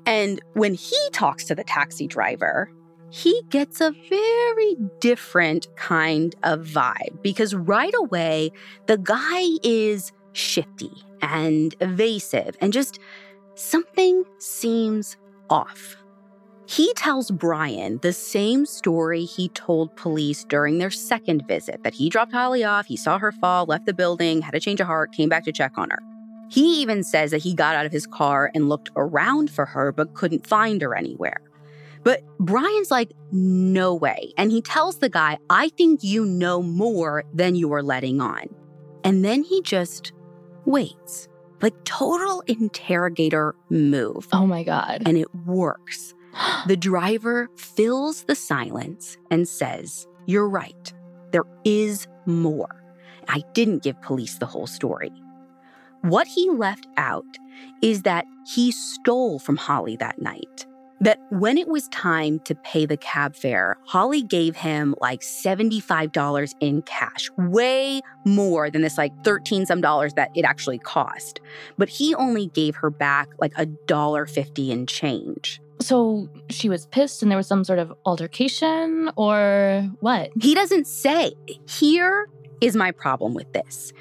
[0.05, 2.69] And when he talks to the taxi driver,
[3.09, 8.51] he gets a very different kind of vibe because right away,
[8.87, 12.99] the guy is shifty and evasive and just
[13.55, 15.17] something seems
[15.49, 15.97] off.
[16.67, 22.09] He tells Brian the same story he told police during their second visit that he
[22.09, 25.11] dropped Holly off, he saw her fall, left the building, had a change of heart,
[25.11, 25.99] came back to check on her.
[26.49, 29.91] He even says that he got out of his car and looked around for her
[29.91, 31.41] but couldn't find her anywhere.
[32.03, 34.31] But Brian's like, no way.
[34.37, 38.47] And he tells the guy, I think you know more than you are letting on.
[39.03, 40.13] And then he just
[40.65, 41.27] waits,
[41.65, 44.27] like total interrogator move.
[44.31, 45.01] oh my God.
[45.05, 46.13] And it works.
[46.67, 50.93] The driver fills the silence and says, You're right.
[51.31, 52.83] There is more.
[53.27, 55.11] I didn't give police the whole story.
[56.01, 57.25] What he left out
[57.81, 60.67] is that he stole from Holly that night.
[61.01, 66.53] That when it was time to pay the cab fare, Holly gave him like $75
[66.61, 71.41] in cash, way more than this like 13 some dollars that it actually cost.
[71.77, 75.59] But he only gave her back like a dollar 50 in change.
[75.81, 80.31] so she was pissed and there was some sort of altercation or what?
[80.41, 81.33] He doesn't say.
[81.67, 82.29] Here
[82.61, 83.91] is my problem with this.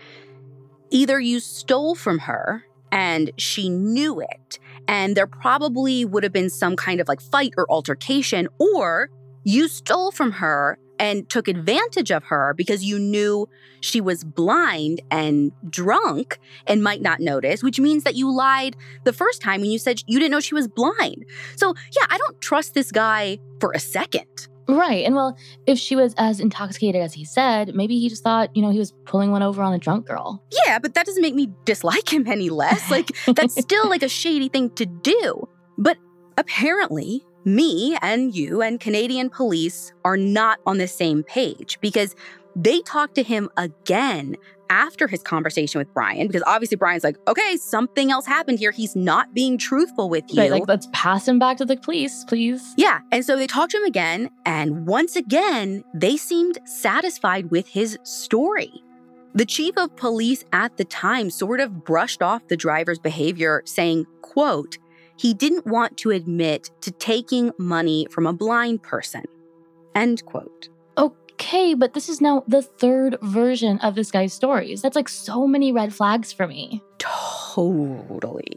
[0.91, 6.51] Either you stole from her and she knew it, and there probably would have been
[6.51, 9.11] some kind of like fight or altercation, or
[9.45, 13.49] you stole from her and took advantage of her because you knew
[13.81, 19.13] she was blind and drunk and might not notice, which means that you lied the
[19.13, 21.25] first time when you said you didn't know she was blind.
[21.57, 24.49] So, yeah, I don't trust this guy for a second.
[24.69, 25.05] Right.
[25.05, 28.63] And well, if she was as intoxicated as he said, maybe he just thought, you
[28.63, 30.43] know, he was pulling one over on a drunk girl.
[30.67, 32.91] Yeah, but that doesn't make me dislike him any less.
[32.91, 35.49] Like, that's still like a shady thing to do.
[35.77, 35.99] But
[36.39, 42.15] apparently, me and you and Canadian police are not on the same page because
[42.57, 44.37] they talked to him again
[44.75, 48.73] after his conversation with Brian because obviously Brian's like, okay, something else happened here.
[48.73, 50.41] He's not being truthful with you.
[50.41, 50.51] Right.
[50.51, 52.75] Like, let's pass him back to the police, please.
[52.77, 52.99] Yeah.
[53.13, 54.31] And so they talked to him again.
[54.45, 58.83] And once again, they seemed satisfied with his story.
[59.33, 64.07] The chief of police at the time sort of brushed off the driver's behavior, saying,
[64.23, 64.79] quote,
[65.17, 69.23] he didn't want to admit to taking money from a blind person.
[69.95, 70.69] End quote.
[71.35, 74.83] Okay, but this is now the third version of this guy's stories.
[74.83, 76.81] That's like so many red flags for me.
[76.99, 78.57] Totally.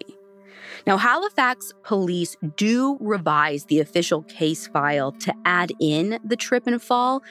[0.85, 6.81] Now, Halifax police do revise the official case file to add in the trip and
[6.81, 7.23] fall,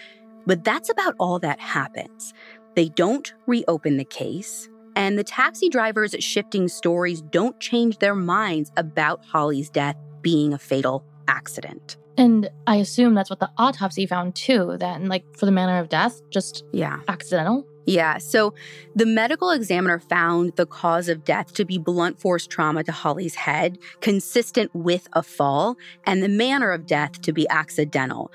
[0.46, 2.34] but that's about all that happens.
[2.74, 8.72] They don't reopen the case, and the taxi driver's shifting stories don't change their minds
[8.76, 11.96] about Holly's death being a fatal accident.
[12.18, 15.88] And I assume that's what the autopsy found too, then, like for the manner of
[15.88, 17.00] death, just Yeah.
[17.08, 17.66] accidental.
[17.86, 18.18] Yeah.
[18.18, 18.52] So
[18.96, 23.36] the medical examiner found the cause of death to be blunt force trauma to Holly's
[23.36, 28.32] head, consistent with a fall, and the manner of death to be accidental.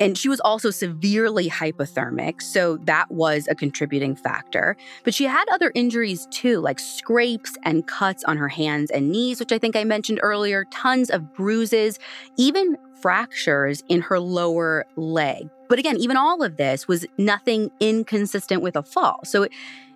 [0.00, 4.76] And she was also severely hypothermic, so that was a contributing factor.
[5.04, 9.38] But she had other injuries too, like scrapes and cuts on her hands and knees,
[9.38, 11.98] which I think I mentioned earlier, tons of bruises,
[12.36, 15.46] even fractures in her lower leg.
[15.68, 19.20] But again, even all of this was nothing inconsistent with a fall.
[19.24, 19.46] So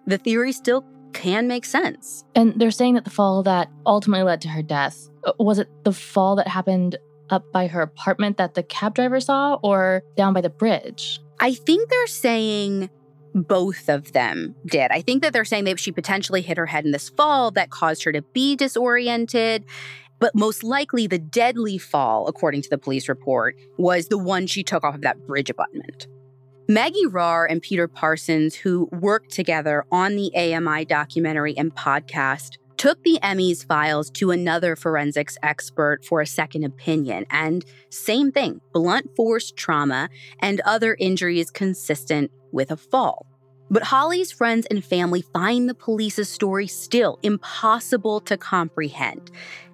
[0.07, 0.85] the theory still
[1.15, 2.27] can make sense.
[2.35, 5.71] And they're saying that the fall that ultimately led to her death uh, was it
[5.85, 6.99] the fall that happened
[7.31, 11.19] up by her apartment that the cab driver saw or down by the bridge?
[11.41, 12.91] I think they're saying
[13.33, 14.91] both of them did.
[14.91, 17.71] I think that they're saying that she potentially hit her head in this fall that
[17.71, 19.65] caused her to be disoriented.
[20.19, 24.63] But most likely, the deadly fall, according to the police report, was the one she
[24.63, 26.07] took off of that bridge abutment.
[26.69, 33.03] Maggie Rahr and Peter Parsons, who worked together on the AMI documentary and podcast, took
[33.03, 37.27] the ME's files to another forensics expert for a second opinion.
[37.31, 40.11] And same thing blunt force trauma
[40.41, 43.27] and other injuries consistent with a fall.
[43.71, 49.31] But Holly's friends and family find the police's story still impossible to comprehend.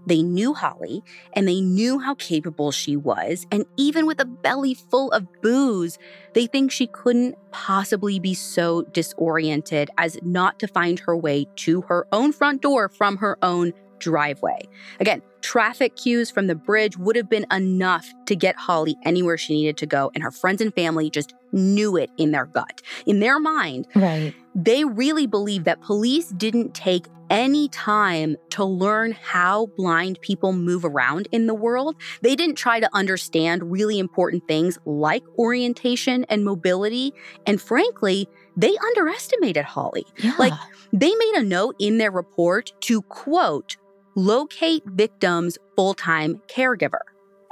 [0.07, 1.03] They knew Holly
[1.33, 3.47] and they knew how capable she was.
[3.51, 5.99] And even with a belly full of booze,
[6.35, 11.83] they think she couldn't possibly be so disoriented as not to find her way to
[11.83, 14.69] her own front door from her own driveway.
[15.01, 19.55] Again, traffic cues from the bridge would have been enough to get Holly anywhere she
[19.55, 22.83] needed to go, and her friends and family just knew it in their gut.
[23.07, 24.35] In their mind, right.
[24.55, 30.85] They really believe that police didn't take any time to learn how blind people move
[30.85, 31.97] around in the world.
[32.21, 37.13] They didn't try to understand really important things like orientation and mobility.
[37.47, 40.05] And frankly, they underestimated Holly.
[40.19, 40.35] Yeah.
[40.39, 40.53] Like,
[40.93, 43.77] they made a note in their report to quote,
[44.15, 47.01] locate victims' full time caregiver.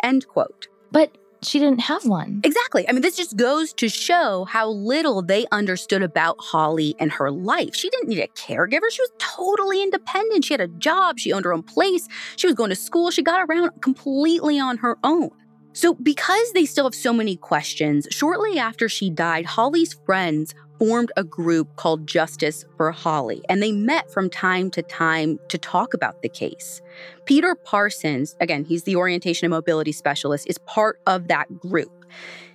[0.02, 0.68] End quote.
[0.92, 2.40] But she didn't have one.
[2.44, 2.88] Exactly.
[2.88, 7.30] I mean, this just goes to show how little they understood about Holly and her
[7.30, 7.74] life.
[7.74, 8.90] She didn't need a caregiver.
[8.90, 10.44] She was totally independent.
[10.44, 13.22] She had a job, she owned her own place, she was going to school, she
[13.22, 15.30] got around completely on her own.
[15.74, 21.12] So, because they still have so many questions, shortly after she died, Holly's friends formed
[21.16, 25.94] a group called Justice for Holly, and they met from time to time to talk
[25.94, 26.82] about the case.
[27.24, 32.04] Peter Parsons, again, he's the orientation and mobility specialist, is part of that group.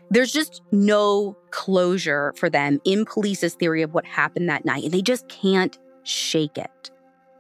[0.09, 4.93] There's just no closure for them in police's theory of what happened that night, and
[4.93, 6.91] they just can't shake it.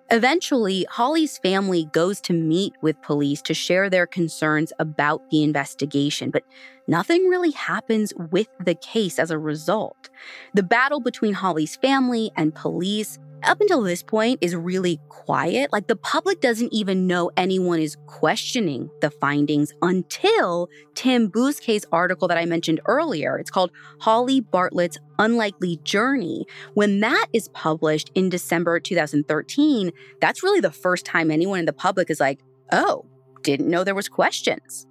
[0.09, 6.31] Eventually, Holly's family goes to meet with police to share their concerns about the investigation,
[6.31, 6.43] but
[6.87, 10.09] nothing really happens with the case as a result.
[10.53, 15.71] The battle between Holly's family and police up until this point is really quiet.
[15.71, 22.27] Like the public doesn't even know anyone is questioning the findings until Tim Bousquet's article
[22.27, 23.37] that I mentioned earlier.
[23.37, 26.45] It's called Holly Bartlett's Unlikely Journey.
[26.73, 31.73] When that is published in December 2013, that's really the first time anyone in the
[31.73, 32.39] public is like,
[32.71, 33.05] oh,
[33.43, 34.87] didn't know there was questions.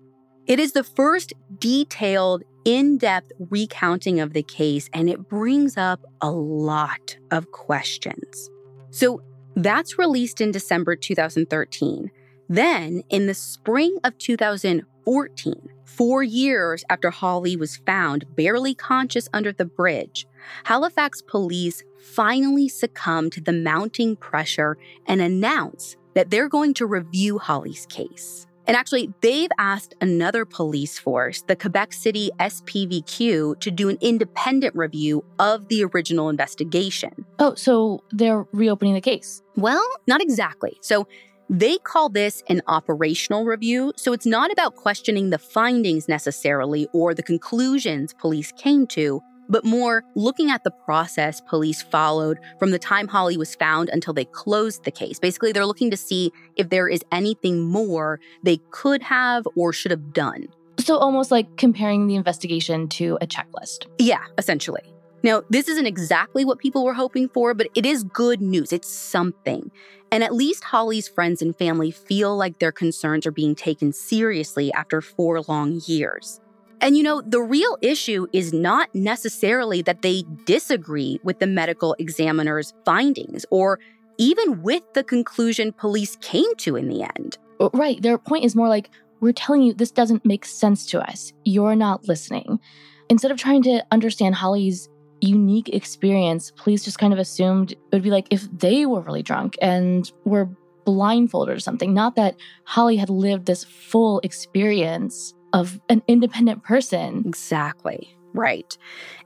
[0.47, 6.05] It is the first detailed in depth recounting of the case, and it brings up
[6.21, 8.51] a lot of questions.
[8.91, 9.23] So
[9.55, 12.11] that's released in December 2013.
[12.49, 19.53] Then, in the spring of 2014, four years after Holly was found barely conscious under
[19.53, 20.27] the bridge,
[20.65, 27.39] Halifax police finally succumb to the mounting pressure and announce that they're going to review
[27.39, 28.46] Holly's case.
[28.67, 34.75] And actually, they've asked another police force, the Quebec City SPVQ, to do an independent
[34.75, 37.25] review of the original investigation.
[37.39, 39.43] Oh, so they're reopening the case?
[39.57, 40.79] Well, not exactly.
[40.81, 41.07] So
[41.49, 43.93] they call this an operational review.
[43.97, 49.65] So it's not about questioning the findings necessarily or the conclusions police came to but
[49.65, 54.25] more looking at the process police followed from the time Holly was found until they
[54.25, 55.19] closed the case.
[55.19, 59.91] Basically, they're looking to see if there is anything more they could have or should
[59.91, 60.47] have done.
[60.79, 63.87] So, almost like comparing the investigation to a checklist.
[63.99, 64.83] Yeah, essentially.
[65.23, 68.73] Now, this isn't exactly what people were hoping for, but it is good news.
[68.73, 69.71] It's something.
[70.13, 74.73] And at least Holly's friends and family feel like their concerns are being taken seriously
[74.73, 76.41] after four long years.
[76.81, 81.95] And you know, the real issue is not necessarily that they disagree with the medical
[81.99, 83.79] examiner's findings or
[84.19, 87.39] even with the conclusion police came to in the end.
[87.73, 88.01] Right.
[88.01, 91.33] Their point is more like, we're telling you this doesn't make sense to us.
[91.45, 92.61] You're not listening.
[93.09, 94.89] Instead of trying to understand Holly's
[95.21, 99.23] unique experience, police just kind of assumed it would be like if they were really
[99.23, 100.51] drunk and were
[100.85, 101.95] blindfolded or something.
[101.95, 107.23] Not that Holly had lived this full experience of an independent person.
[107.27, 108.15] Exactly.
[108.35, 108.77] Right.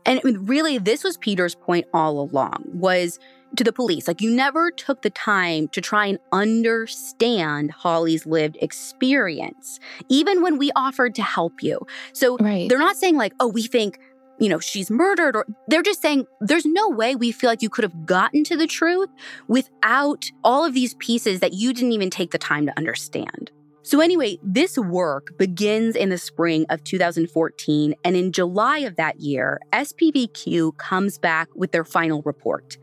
[0.07, 3.19] And really this was Peter's point all along was
[3.57, 4.07] to the police.
[4.07, 10.57] Like you never took the time to try and understand Holly's lived experience, even when
[10.57, 11.81] we offered to help you.
[12.13, 12.69] So right.
[12.69, 13.99] they're not saying like, oh, we think
[14.39, 17.69] you know, she's murdered, or they're just saying there's no way we feel like you
[17.69, 19.11] could have gotten to the truth
[19.49, 23.51] without all of these pieces that you didn't even take the time to understand.
[23.83, 29.21] So, anyway, this work begins in the spring of 2014, and in July of that
[29.21, 32.77] year, SPVQ comes back with their final report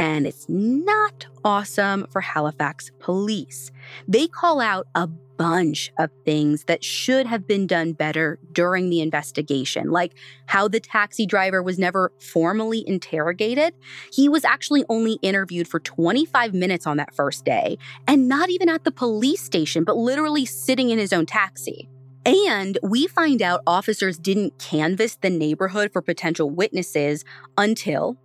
[0.00, 3.70] and it's not awesome for Halifax police.
[4.08, 9.02] They call out a bunch of things that should have been done better during the
[9.02, 10.14] investigation, like
[10.46, 13.74] how the taxi driver was never formally interrogated.
[14.10, 17.76] He was actually only interviewed for 25 minutes on that first day,
[18.08, 21.90] and not even at the police station, but literally sitting in his own taxi.
[22.24, 27.22] And we find out officers didn't canvass the neighborhood for potential witnesses
[27.58, 28.16] until,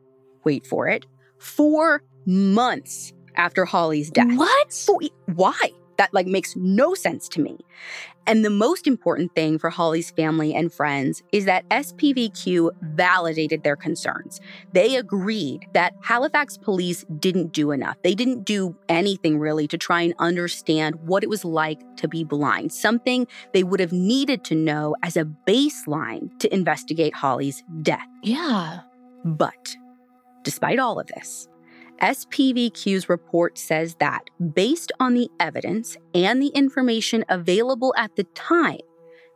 [0.46, 1.06] wait for it,
[1.46, 4.36] four months after Holly's death.
[4.36, 4.88] What?
[5.36, 5.72] Why?
[5.98, 7.58] That like makes no sense to me.
[8.28, 13.76] And the most important thing for Holly's family and friends is that SPVQ validated their
[13.76, 14.42] concerns.
[14.74, 17.98] They agreed that Halifax police didn't do enough.
[18.04, 22.24] They didn't do anything really to try and understand what it was like to be
[22.24, 28.08] blind, something they would have needed to know as a baseline to investigate Holly's death.
[28.24, 28.80] Yeah.
[29.24, 29.76] But
[30.46, 31.50] Despite all of this,
[32.02, 38.80] SPVQ's report says that, based on the evidence and the information available at the time,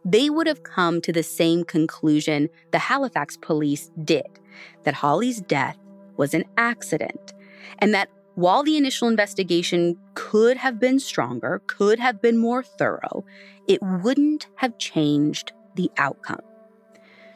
[0.06, 4.28] they would have come to the same conclusion the Halifax police did
[4.84, 5.78] that Holly's death
[6.16, 7.34] was an accident,
[7.80, 13.26] and that while the initial investigation could have been stronger, could have been more thorough,
[13.68, 16.42] it wouldn't have changed the outcome.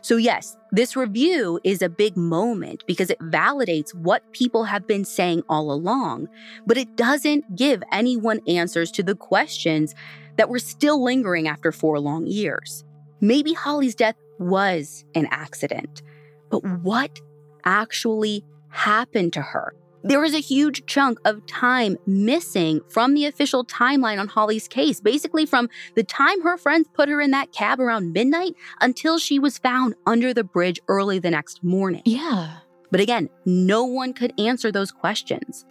[0.03, 5.05] So, yes, this review is a big moment because it validates what people have been
[5.05, 6.27] saying all along,
[6.67, 9.95] but it doesn't give anyone answers to the questions
[10.35, 12.83] that were still lingering after four long years.
[13.21, 16.01] Maybe Holly's death was an accident,
[16.51, 17.21] but what
[17.63, 19.73] actually happened to her?
[20.05, 24.99] There was a huge chunk of time missing from the official timeline on Holly's case,
[24.99, 29.39] basically from the time her friends put her in that cab around midnight until she
[29.39, 32.01] was found under the bridge early the next morning.
[32.03, 32.57] Yeah.
[32.91, 35.65] But again, no one could answer those questions.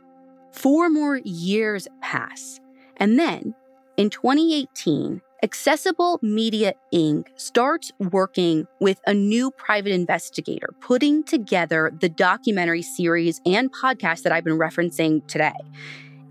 [0.53, 2.59] Four more years pass.
[2.97, 3.55] And then
[3.99, 7.26] in 2018, Accessible Media Inc.
[7.34, 14.30] starts working with a new private investigator, putting together the documentary series and podcast that
[14.30, 15.51] I've been referencing today.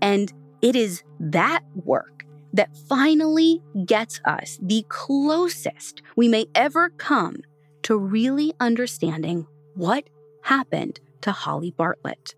[0.00, 0.32] And
[0.62, 7.36] it is that work that finally gets us the closest we may ever come
[7.82, 10.08] to really understanding what
[10.40, 12.34] happened to Holly Bartlett.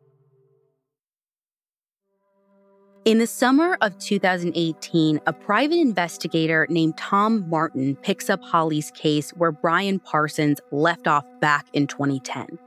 [3.05, 9.29] In the summer of 2018, a private investigator named Tom Martin picks up Holly's case
[9.33, 12.59] where Brian Parsons left off back in 2010.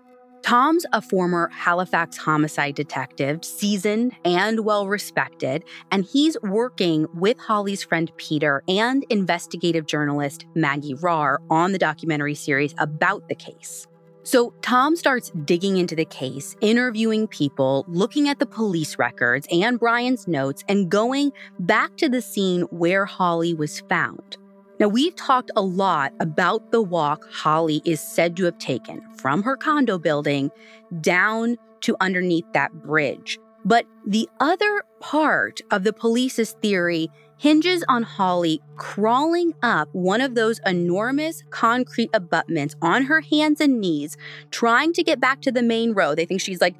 [0.43, 7.83] Tom's a former Halifax homicide detective, seasoned and well respected, and he's working with Holly's
[7.83, 13.87] friend Peter and investigative journalist Maggie Rahr on the documentary series about the case.
[14.27, 19.79] So Tom starts digging into the case, interviewing people, looking at the police records and
[19.79, 24.35] Brian's notes, and going back to the scene where Holly was found.
[24.81, 29.43] Now, we've talked a lot about the walk Holly is said to have taken from
[29.43, 30.51] her condo building
[30.99, 33.39] down to underneath that bridge.
[33.63, 40.35] But the other part of the police's theory hinges on Holly crawling up one of
[40.35, 44.17] those enormous concrete abutments on her hands and knees,
[44.51, 46.17] trying to get back to the main road.
[46.17, 46.75] They think she's like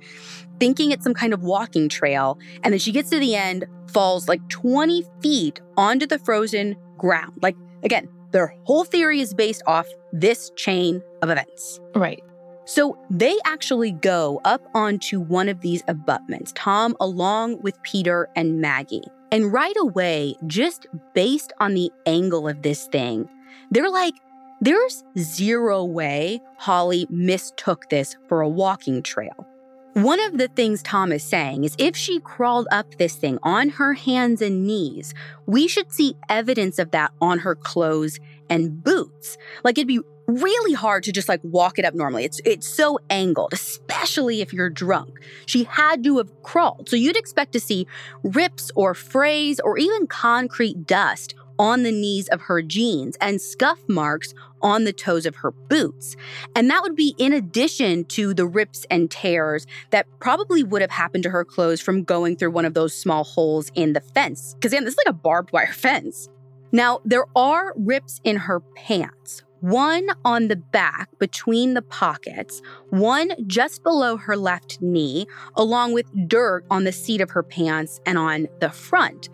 [0.60, 2.40] thinking it's some kind of walking trail.
[2.64, 7.34] And then she gets to the end, falls like 20 feet onto the frozen ground.
[7.42, 11.80] Like, again, their whole theory is based off this chain of events.
[11.96, 12.24] Right.
[12.66, 18.60] So they actually go up onto one of these abutments, Tom along with Peter and
[18.60, 19.06] Maggie.
[19.32, 23.30] And right away, just based on the angle of this thing,
[23.72, 24.14] they're like,
[24.62, 29.46] there's zero way Holly mistook this for a walking trail.
[29.94, 33.70] One of the things Tom is saying is if she crawled up this thing on
[33.70, 35.14] her hands and knees,
[35.48, 38.20] we should see evidence of that on her clothes
[38.50, 39.38] and boots.
[39.64, 42.26] Like it'd be really hard to just like walk it up normally.
[42.26, 45.20] It's it's so angled, especially if you're drunk.
[45.46, 46.90] She had to have crawled.
[46.90, 47.88] So you'd expect to see
[48.24, 53.80] rips or frays or even concrete dust on the knees of her jeans and scuff
[53.88, 56.16] marks on the toes of her boots.
[56.56, 60.92] And that would be in addition to the rips and tears that probably would have
[60.92, 64.54] happened to her clothes from going through one of those small holes in the fence.
[64.56, 66.30] Because, again, this is like a barbed wire fence.
[66.72, 73.32] Now, there are rips in her pants, one on the back between the pockets, one
[73.48, 78.18] just below her left knee, along with dirt on the seat of her pants and
[78.18, 79.30] on the front.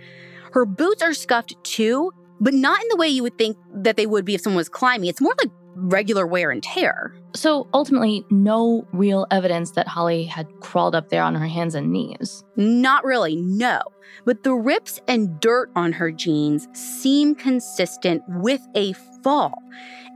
[0.53, 4.05] Her boots are scuffed too, but not in the way you would think that they
[4.05, 5.09] would be if someone was climbing.
[5.09, 5.51] It's more like
[5.83, 7.13] regular wear and tear.
[7.35, 11.91] So ultimately, no real evidence that Holly had crawled up there on her hands and
[11.91, 12.43] knees.
[12.55, 13.81] Not really, no.
[14.25, 19.61] But the rips and dirt on her jeans seem consistent with a fall.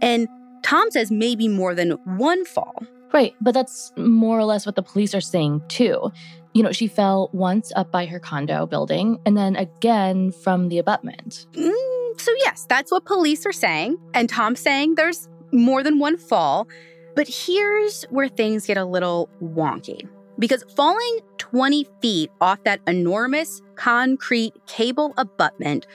[0.01, 0.27] And
[0.63, 2.83] Tom says maybe more than one fall.
[3.13, 6.11] Right, but that's more or less what the police are saying too.
[6.53, 10.77] You know, she fell once up by her condo building and then again from the
[10.77, 11.47] abutment.
[11.53, 13.97] Mm, so, yes, that's what police are saying.
[14.13, 16.67] And Tom's saying there's more than one fall.
[17.15, 20.07] But here's where things get a little wonky.
[20.39, 25.87] Because falling 20 feet off that enormous concrete cable abutment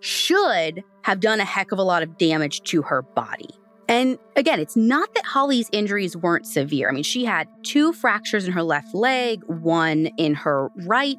[0.00, 3.50] should have done a heck of a lot of damage to her body.
[3.88, 6.90] And again, it's not that Holly's injuries weren't severe.
[6.90, 11.16] I mean, she had two fractures in her left leg, one in her right.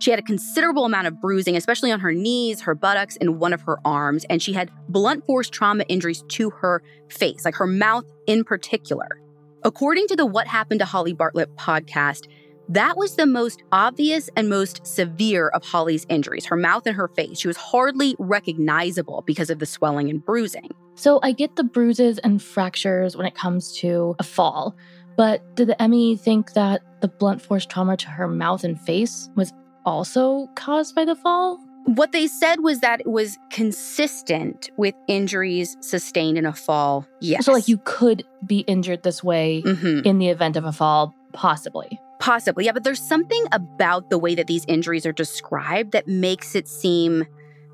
[0.00, 3.54] She had a considerable amount of bruising, especially on her knees, her buttocks, and one
[3.54, 4.26] of her arms.
[4.28, 9.08] And she had blunt force trauma injuries to her face, like her mouth in particular.
[9.62, 12.26] According to the What Happened to Holly Bartlett podcast,
[12.68, 17.08] that was the most obvious and most severe of Holly's injuries her mouth and her
[17.08, 17.40] face.
[17.40, 20.70] She was hardly recognizable because of the swelling and bruising.
[20.94, 24.76] So I get the bruises and fractures when it comes to a fall,
[25.16, 29.30] but did the ME think that the blunt force trauma to her mouth and face
[29.34, 29.52] was
[29.84, 31.58] also caused by the fall?
[31.84, 37.06] What they said was that it was consistent with injuries sustained in a fall.
[37.20, 37.46] Yes.
[37.46, 40.06] So, like, you could be injured this way mm-hmm.
[40.06, 41.98] in the event of a fall, possibly.
[42.18, 46.54] Possibly, yeah, but there's something about the way that these injuries are described that makes
[46.54, 47.24] it seem,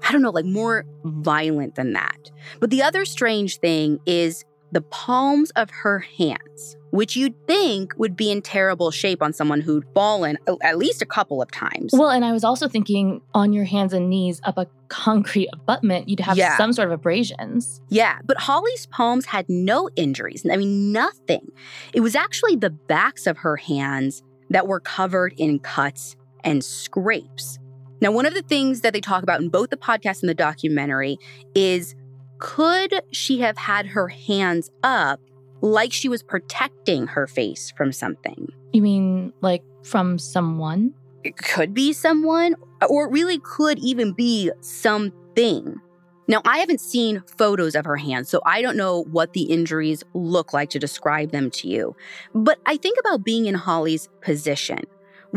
[0.03, 1.22] I don't know, like more mm-hmm.
[1.22, 2.30] violent than that.
[2.61, 8.16] But the other strange thing is the palms of her hands, which you'd think would
[8.16, 11.92] be in terrible shape on someone who'd fallen at least a couple of times.
[11.92, 16.09] Well, and I was also thinking on your hands and knees up a concrete abutment,
[16.09, 16.57] you'd have yeah.
[16.57, 17.80] some sort of abrasions.
[17.88, 20.44] Yeah, but Holly's palms had no injuries.
[20.51, 21.51] I mean, nothing.
[21.92, 27.59] It was actually the backs of her hands that were covered in cuts and scrapes.
[28.01, 30.34] Now, one of the things that they talk about in both the podcast and the
[30.34, 31.18] documentary
[31.55, 31.94] is
[32.38, 35.20] could she have had her hands up
[35.62, 38.49] like she was protecting her face from something?
[38.72, 40.92] You mean like from someone?
[41.24, 42.55] It could be someone,
[42.88, 45.76] or it really could even be something.
[46.28, 50.03] Now, I haven't seen photos of her hands, so I don't know what the injuries
[50.12, 51.97] look like to describe them to you.
[52.34, 54.80] But I think about being in Holly's position.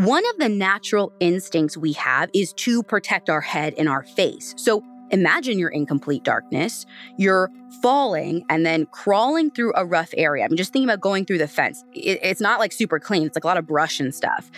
[0.05, 4.53] One of the natural instincts we have is to protect our head and our face.
[4.57, 4.81] So
[5.11, 6.85] imagine you're in complete darkness,
[7.17, 10.45] you're falling and then crawling through a rough area.
[10.45, 11.83] I'm just thinking about going through the fence.
[11.93, 14.49] it's not like super clean, it's like a lot of brush and stuff.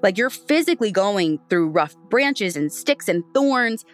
[0.00, 3.84] Like you're physically going through rough branches and sticks and thorns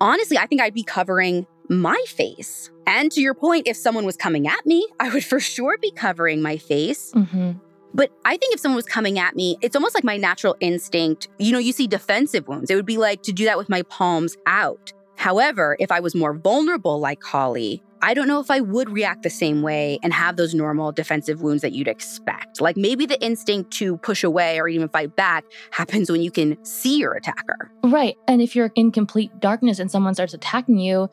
[0.00, 2.70] honestly, I think I'd be covering my face.
[2.86, 5.90] And to your point, if someone was coming at me, I would for sure be
[5.90, 7.12] covering my face.
[7.12, 7.52] Mm-hmm.
[7.94, 11.28] But I think if someone was coming at me, it's almost like my natural instinct.
[11.38, 12.70] You know, you see defensive wounds.
[12.70, 14.92] It would be like to do that with my palms out.
[15.16, 19.24] However, if I was more vulnerable like Holly, I don't know if I would react
[19.24, 22.60] the same way and have those normal defensive wounds that you'd expect.
[22.60, 26.62] Like maybe the instinct to push away or even fight back happens when you can
[26.64, 27.72] see your attacker.
[27.82, 28.16] Right.
[28.28, 31.10] And if you're in complete darkness and someone starts attacking you,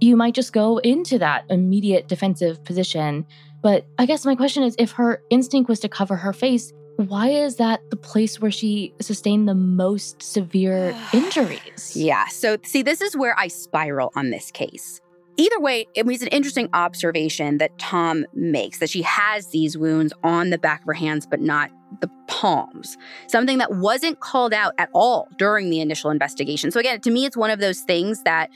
[0.00, 3.26] you might just go into that immediate defensive position.
[3.66, 7.30] But I guess my question is if her instinct was to cover her face, why
[7.30, 11.96] is that the place where she sustained the most severe injuries?
[11.96, 12.28] Yeah.
[12.28, 15.00] So, see, this is where I spiral on this case.
[15.36, 20.12] Either way, it was an interesting observation that Tom makes that she has these wounds
[20.22, 22.96] on the back of her hands, but not the palms,
[23.26, 26.70] something that wasn't called out at all during the initial investigation.
[26.70, 28.48] So, again, to me, it's one of those things that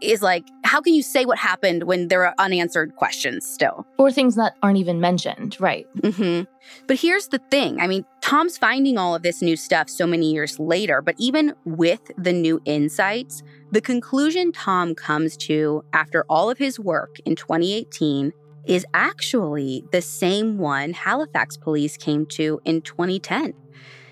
[0.00, 3.86] is like, how can you say what happened when there are unanswered questions still?
[3.98, 5.86] Or things that aren't even mentioned, right?
[5.98, 6.44] Mm-hmm.
[6.86, 10.32] But here's the thing I mean, Tom's finding all of this new stuff so many
[10.32, 16.50] years later, but even with the new insights, the conclusion Tom comes to after all
[16.50, 18.32] of his work in 2018
[18.66, 23.54] is actually the same one Halifax police came to in 2010.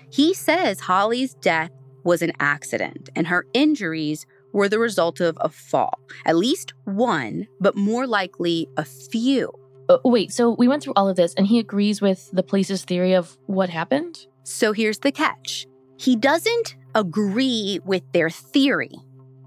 [0.09, 1.71] He says Holly's death
[2.03, 4.25] was an accident and her injuries
[4.57, 5.99] were the result of a fall.
[6.25, 9.53] At least one, but more likely a few.
[9.87, 12.83] Uh, wait, so we went through all of this and he agrees with the police's
[12.83, 14.25] theory of what happened?
[14.43, 18.95] So here's the catch he doesn't agree with their theory,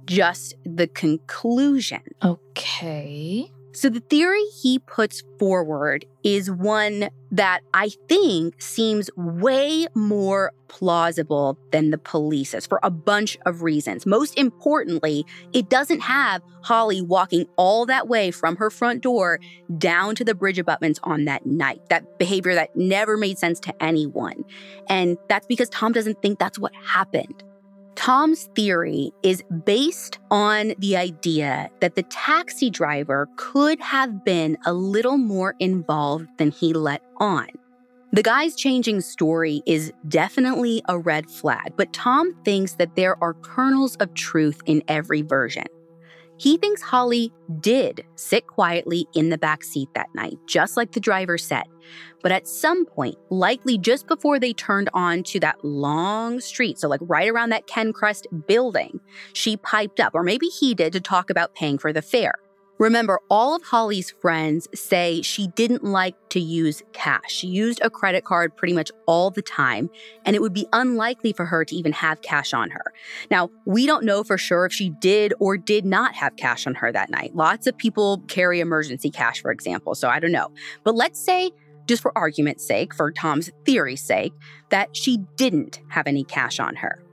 [0.07, 2.03] just the conclusion.
[2.23, 3.51] Okay.
[3.73, 11.57] So, the theory he puts forward is one that I think seems way more plausible
[11.71, 14.07] than the police's for a bunch of reasons.
[14.07, 19.39] Most importantly, it doesn't have Holly walking all that way from her front door
[19.79, 21.81] down to the bridge abutments on that night.
[21.91, 24.45] That behavior that never made sense to anyone.
[24.89, 27.45] And that's because Tom doesn't think that's what happened.
[28.01, 34.73] Tom's theory is based on the idea that the taxi driver could have been a
[34.73, 37.47] little more involved than he let on.
[38.13, 43.35] The guy's changing story is definitely a red flag, but Tom thinks that there are
[43.35, 45.67] kernels of truth in every version.
[46.41, 50.99] He thinks Holly did sit quietly in the back seat that night, just like the
[50.99, 51.65] driver said.
[52.23, 56.89] But at some point, likely just before they turned on to that long street, so
[56.89, 59.01] like right around that Kencrest building,
[59.35, 62.37] she piped up, or maybe he did, to talk about paying for the fare.
[62.81, 67.31] Remember, all of Holly's friends say she didn't like to use cash.
[67.31, 69.91] She used a credit card pretty much all the time,
[70.25, 72.95] and it would be unlikely for her to even have cash on her.
[73.31, 76.75] Now, we don't know for sure if she did or did not have cash on
[76.77, 77.37] her that night.
[77.37, 80.51] Lots of people carry emergency cash, for example, so I don't know.
[80.83, 81.51] But let's say,
[81.85, 84.33] just for argument's sake, for Tom's theory's sake,
[84.71, 87.05] that she didn't have any cash on her.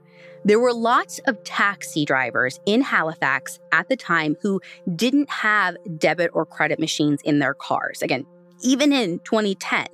[0.44, 4.60] There were lots of taxi drivers in Halifax at the time who
[4.94, 8.02] didn't have debit or credit machines in their cars.
[8.02, 8.24] Again,
[8.62, 9.86] even in 2010.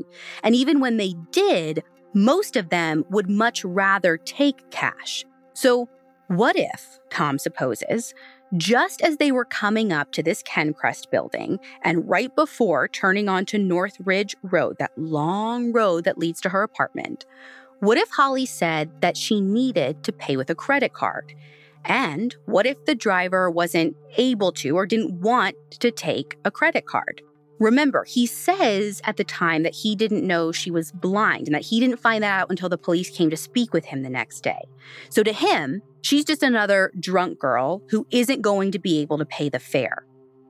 [0.42, 1.82] And even when they did,
[2.14, 5.24] most of them would much rather take cash.
[5.54, 5.88] So,
[6.28, 8.14] what if, Tom supposes,
[8.56, 13.58] just as they were coming up to this Kencrest building and right before turning onto
[13.58, 17.26] North Ridge Road, that long road that leads to her apartment,
[17.80, 21.34] what if Holly said that she needed to pay with a credit card?
[21.84, 26.86] And what if the driver wasn't able to or didn't want to take a credit
[26.86, 27.20] card?
[27.60, 31.62] Remember, he says at the time that he didn't know she was blind and that
[31.62, 34.40] he didn't find that out until the police came to speak with him the next
[34.40, 34.62] day.
[35.08, 39.24] So to him, she's just another drunk girl who isn't going to be able to
[39.24, 40.04] pay the fare.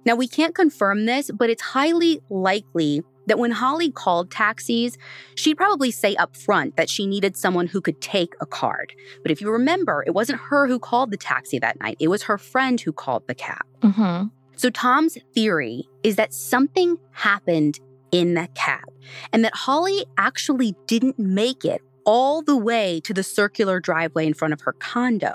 [0.06, 4.96] Now, we can't confirm this, but it's highly likely that when Holly called taxis,
[5.34, 8.92] she'd probably say up front that she needed someone who could take a card.
[9.22, 12.24] But if you remember, it wasn't her who called the taxi that night, it was
[12.24, 13.64] her friend who called the cab.
[13.80, 14.26] Mm-hmm.
[14.56, 17.80] So Tom's theory is that something happened
[18.12, 18.84] in the cab
[19.32, 24.34] and that Holly actually didn't make it all the way to the circular driveway in
[24.34, 25.34] front of her condo.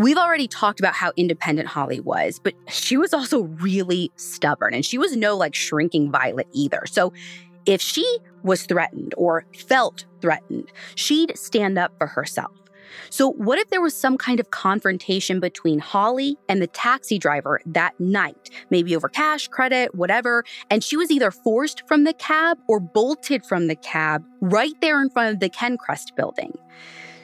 [0.00, 4.82] We've already talked about how independent Holly was, but she was also really stubborn and
[4.82, 6.84] she was no like shrinking violet either.
[6.86, 7.12] So
[7.66, 12.50] if she was threatened or felt threatened, she'd stand up for herself.
[13.10, 17.60] So, what if there was some kind of confrontation between Holly and the taxi driver
[17.66, 22.58] that night, maybe over cash, credit, whatever, and she was either forced from the cab
[22.68, 26.52] or bolted from the cab right there in front of the Kencrest building?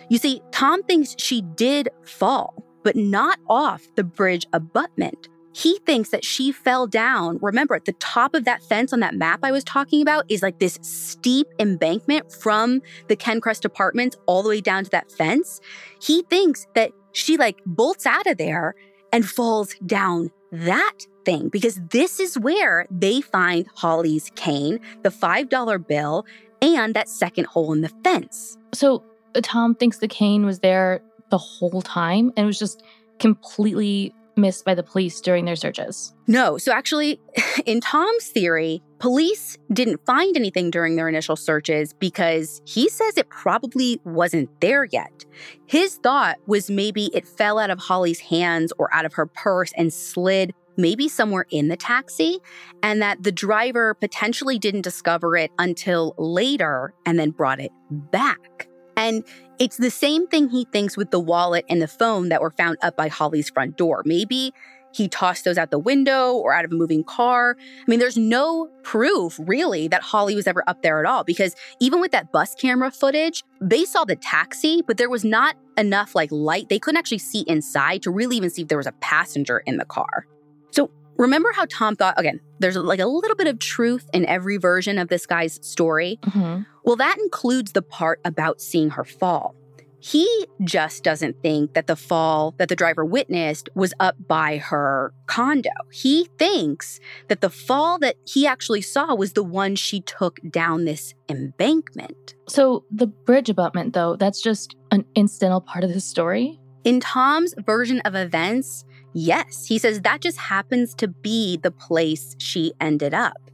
[0.09, 2.55] You see, Tom thinks she did fall,
[2.87, 5.29] but not off the bridge abutment.
[5.53, 7.41] He thinks that she fell down.
[7.43, 10.41] Remember, at the top of that fence on that map I was talking about is
[10.41, 15.61] like this steep embankment from the Kencrest apartments all the way down to that fence.
[16.01, 18.77] He thinks that she like bolts out of there
[19.13, 25.89] and falls down that thing because this is where they find Holly's cane, the $5
[25.89, 26.25] bill,
[26.63, 28.57] and that second hole in the fence.
[28.73, 29.03] So
[29.35, 32.83] uh, Tom thinks the cane was there the whole time and was just
[33.19, 36.13] completely missed by the police during their searches.
[36.27, 36.59] No.
[36.59, 37.21] So, actually,
[37.67, 43.29] in Tom's theory, police didn't find anything during their initial searches because he says it
[43.31, 45.25] probably wasn't there yet.
[45.67, 49.73] His thought was maybe it fell out of Holly's hands or out of her purse
[49.77, 52.39] and slid maybe somewhere in the taxi,
[52.83, 58.69] and that the driver potentially didn't discover it until later and then brought it back.
[58.97, 59.25] And
[59.59, 62.79] it's the same thing he thinks with the wallet and the phone that were found
[62.83, 64.03] up by Holly's front door.
[64.05, 64.53] Maybe
[64.97, 67.57] he tossed those out the window or out of a moving car.
[67.61, 71.55] I mean, there's no proof really that Holly was ever up there at all because
[71.81, 76.15] even with that bus camera footage, they saw the taxi, but there was not enough
[76.15, 76.71] like light.
[76.71, 79.77] They couldn't actually see inside to really even see if there was a passenger in
[79.77, 80.27] the car.
[80.71, 84.57] So remember how Tom thought, again, there's like a little bit of truth in every
[84.57, 86.19] version of this guy's story?
[86.23, 86.63] Mm-hmm.
[86.85, 89.55] Well, that includes the part about seeing her fall.
[89.99, 95.13] He just doesn't think that the fall that the driver witnessed was up by her
[95.27, 95.71] condo.
[95.91, 100.85] He thinks that the fall that he actually saw was the one she took down
[100.85, 102.35] this embankment.
[102.47, 106.61] So the bridge abutment, though, that's just an incidental part of the story?
[106.85, 108.85] In Tom's version of events,
[109.17, 109.67] yes.
[109.67, 113.51] He says that just happens to be the place she ended up.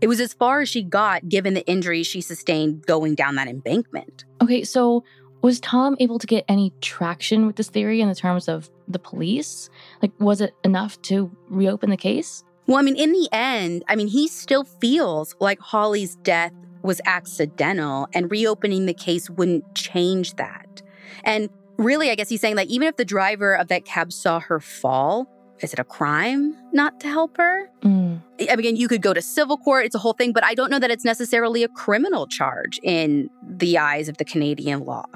[0.00, 3.48] It was as far as she got given the injuries she sustained going down that
[3.48, 4.24] embankment.
[4.42, 5.02] Okay, so
[5.42, 8.98] was Tom able to get any traction with this theory in the terms of the
[8.98, 9.70] police?
[10.02, 12.44] Like, was it enough to reopen the case?
[12.66, 16.52] Well, I mean, in the end, I mean, he still feels like Holly's death
[16.82, 20.82] was accidental and reopening the case wouldn't change that.
[21.24, 21.48] And
[21.78, 24.60] really, I guess he's saying that even if the driver of that cab saw her
[24.60, 25.28] fall,
[25.60, 27.70] is it a crime not to help her?
[27.82, 28.20] Mm.
[28.38, 30.78] Again, you could go to civil court, it's a whole thing, but I don't know
[30.78, 35.06] that it's necessarily a criminal charge in the eyes of the Canadian law.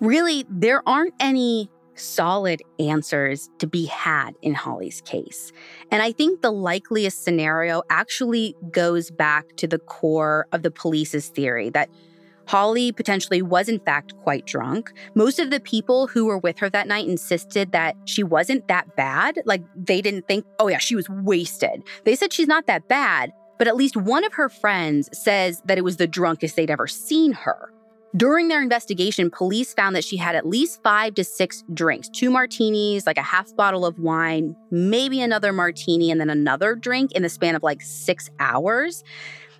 [0.00, 5.52] Really, there aren't any solid answers to be had in Holly's case.
[5.90, 11.28] And I think the likeliest scenario actually goes back to the core of the police's
[11.28, 11.88] theory that
[12.46, 14.92] Holly potentially was, in fact, quite drunk.
[15.14, 18.96] Most of the people who were with her that night insisted that she wasn't that
[18.96, 19.40] bad.
[19.44, 21.82] Like, they didn't think, oh, yeah, she was wasted.
[22.04, 25.78] They said she's not that bad, but at least one of her friends says that
[25.78, 27.70] it was the drunkest they'd ever seen her.
[28.16, 32.30] During their investigation, police found that she had at least five to six drinks two
[32.30, 37.24] martinis, like a half bottle of wine, maybe another martini, and then another drink in
[37.24, 39.02] the span of like six hours.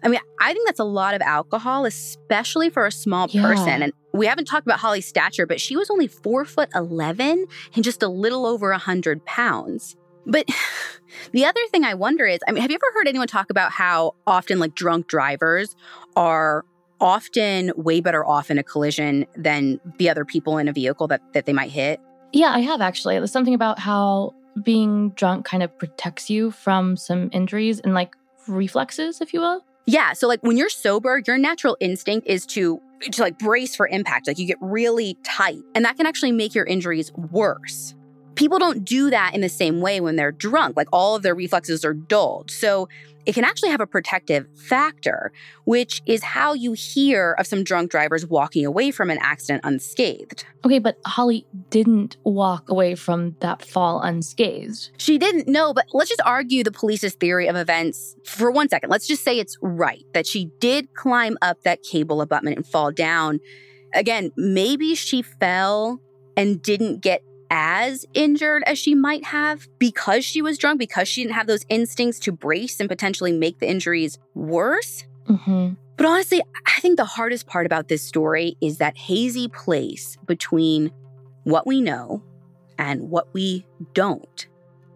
[0.05, 3.43] I mean, I think that's a lot of alcohol, especially for a small yeah.
[3.43, 3.83] person.
[3.83, 7.85] And we haven't talked about Holly's stature, but she was only four foot 11 and
[7.85, 9.97] just a little over 100 pounds.
[10.27, 10.47] But
[11.33, 13.73] the other thing I wonder is I mean, have you ever heard anyone talk about
[13.73, 15.75] how often like drunk drivers
[16.17, 16.65] are
[17.01, 21.23] often way better off in a collision than the other people in a vehicle that,
[21.33, 21.99] that they might hit?
[22.33, 23.17] Yeah, I have actually.
[23.17, 28.15] There's something about how being drunk kind of protects you from some injuries and like
[28.47, 29.65] reflexes, if you will.
[29.87, 30.12] Yeah.
[30.14, 32.80] So like when you're sober, your natural instinct is to
[33.12, 34.26] to like brace for impact.
[34.26, 35.62] Like you get really tight.
[35.74, 37.95] And that can actually make your injuries worse.
[38.35, 40.76] People don't do that in the same way when they're drunk.
[40.76, 42.51] Like all of their reflexes are dulled.
[42.51, 42.89] So
[43.26, 45.32] it can actually have a protective factor,
[45.64, 50.45] which is how you hear of some drunk drivers walking away from an accident unscathed.
[50.64, 54.91] Okay, but Holly didn't walk away from that fall unscathed.
[54.99, 58.91] She didn't know, but let's just argue the police's theory of events for one second.
[58.91, 62.93] Let's just say it's right that she did climb up that cable abutment and fall
[62.93, 63.41] down.
[63.95, 66.01] Again, maybe she fell
[66.37, 71.22] and didn't get as injured as she might have because she was drunk, because she
[71.22, 75.05] didn't have those instincts to brace and potentially make the injuries worse.
[75.28, 75.74] Mm-hmm.
[75.97, 80.90] But honestly, I think the hardest part about this story is that hazy place between
[81.45, 82.22] what we know
[82.78, 84.47] and what we don't.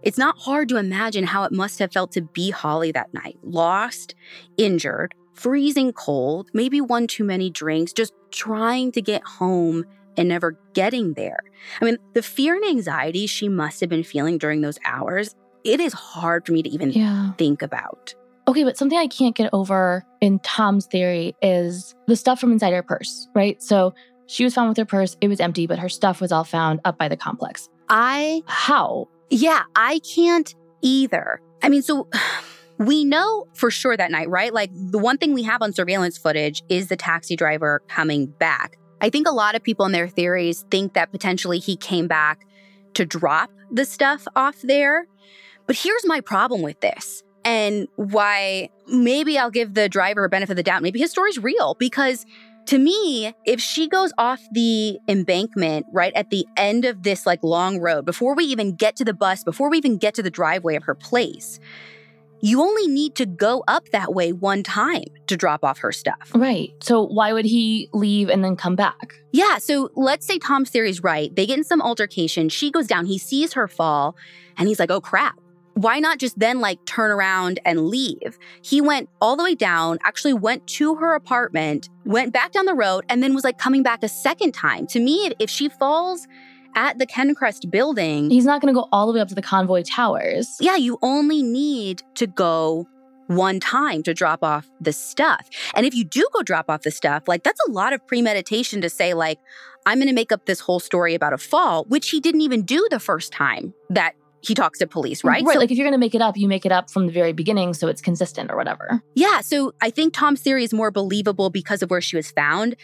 [0.02, 3.38] It's not hard to imagine how it must have felt to be Holly that night
[3.42, 4.14] lost,
[4.56, 9.84] injured, freezing cold, maybe one too many drinks, just trying to get home
[10.18, 11.38] and never getting there.
[11.80, 15.80] I mean, the fear and anxiety she must have been feeling during those hours, it
[15.80, 17.32] is hard for me to even yeah.
[17.38, 18.14] think about.
[18.46, 22.72] Okay, but something I can't get over in Tom's theory is the stuff from inside
[22.72, 23.62] her purse, right?
[23.62, 23.94] So
[24.26, 26.80] she was found with her purse, it was empty, but her stuff was all found
[26.84, 27.68] up by the complex.
[27.88, 28.42] I.
[28.46, 29.08] How?
[29.30, 31.40] Yeah, I can't either.
[31.62, 32.08] I mean, so.
[32.80, 34.54] We know for sure that night, right?
[34.54, 38.78] Like the one thing we have on surveillance footage is the taxi driver coming back.
[39.00, 42.46] I think a lot of people in their theories think that potentially he came back
[42.94, 45.06] to drop the stuff off there.
[45.66, 50.52] But here's my problem with this and why maybe I'll give the driver a benefit
[50.52, 50.82] of the doubt.
[50.82, 52.26] Maybe his story's real because
[52.66, 57.42] to me, if she goes off the embankment right at the end of this like
[57.42, 60.30] long road, before we even get to the bus, before we even get to the
[60.30, 61.58] driveway of her place,
[62.40, 66.30] you only need to go up that way one time to drop off her stuff.
[66.34, 66.72] Right.
[66.82, 69.14] So why would he leave and then come back?
[69.32, 69.58] Yeah.
[69.58, 71.34] So let's say Tom's theory is right.
[71.34, 72.48] They get in some altercation.
[72.48, 73.06] She goes down.
[73.06, 74.16] He sees her fall
[74.56, 75.38] and he's like, oh crap.
[75.74, 78.36] Why not just then like turn around and leave?
[78.62, 82.74] He went all the way down, actually went to her apartment, went back down the
[82.74, 84.88] road, and then was like coming back a second time.
[84.88, 86.26] To me, if she falls,
[86.74, 88.30] at the Kencrest building.
[88.30, 90.56] He's not going to go all the way up to the convoy towers.
[90.60, 92.86] Yeah, you only need to go
[93.28, 95.48] one time to drop off the stuff.
[95.74, 98.80] And if you do go drop off the stuff, like that's a lot of premeditation
[98.80, 99.38] to say, like,
[99.86, 102.62] I'm going to make up this whole story about a fall, which he didn't even
[102.62, 105.44] do the first time that he talks to police, right?
[105.44, 105.54] Right.
[105.54, 107.12] So, like if you're going to make it up, you make it up from the
[107.12, 109.02] very beginning so it's consistent or whatever.
[109.14, 109.40] Yeah.
[109.40, 112.76] So I think Tom's theory is more believable because of where she was found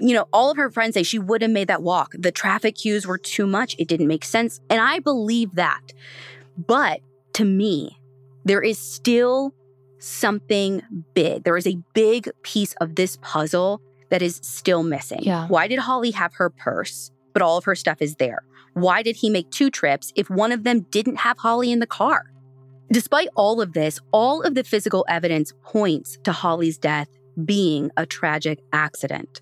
[0.00, 2.12] you know, all of her friends say she would have made that walk.
[2.18, 3.76] The traffic cues were too much.
[3.78, 4.60] It didn't make sense.
[4.70, 5.92] And I believe that.
[6.56, 7.00] But
[7.34, 7.98] to me,
[8.44, 9.54] there is still
[9.98, 10.82] something
[11.14, 11.44] big.
[11.44, 13.80] There is a big piece of this puzzle
[14.10, 15.20] that is still missing.
[15.22, 15.48] Yeah.
[15.48, 18.44] Why did Holly have her purse, but all of her stuff is there?
[18.74, 21.86] Why did he make two trips if one of them didn't have Holly in the
[21.86, 22.30] car?
[22.92, 27.08] Despite all of this, all of the physical evidence points to Holly's death
[27.44, 29.40] being a tragic accident.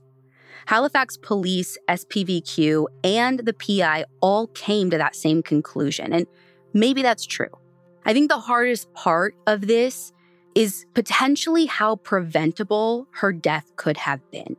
[0.67, 6.13] Halifax police, SPVQ, and the PI all came to that same conclusion.
[6.13, 6.27] And
[6.73, 7.49] maybe that's true.
[8.07, 10.13] I think the hardest part of this
[10.55, 14.57] is potentially how preventable her death could have been.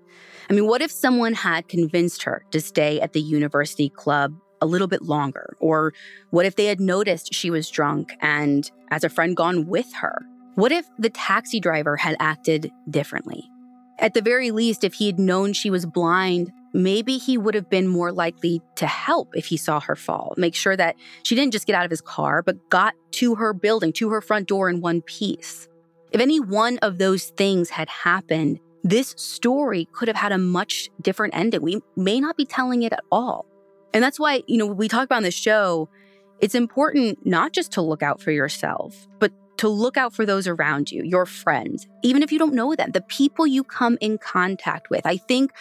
[0.49, 4.65] I mean, what if someone had convinced her to stay at the university club a
[4.65, 5.55] little bit longer?
[5.59, 5.93] Or
[6.31, 10.21] what if they had noticed she was drunk and, as a friend, gone with her?
[10.55, 13.43] What if the taxi driver had acted differently?
[13.99, 17.69] At the very least, if he had known she was blind, maybe he would have
[17.69, 21.53] been more likely to help if he saw her fall, make sure that she didn't
[21.53, 24.69] just get out of his car, but got to her building, to her front door
[24.69, 25.69] in one piece.
[26.11, 30.89] If any one of those things had happened, this story could have had a much
[31.01, 31.61] different ending.
[31.61, 33.45] We may not be telling it at all.
[33.93, 35.89] And that's why, you know, we talk about on the show,
[36.39, 40.47] it's important not just to look out for yourself, but to look out for those
[40.47, 44.17] around you, your friends, even if you don't know them, the people you come in
[44.17, 45.05] contact with.
[45.05, 45.51] I think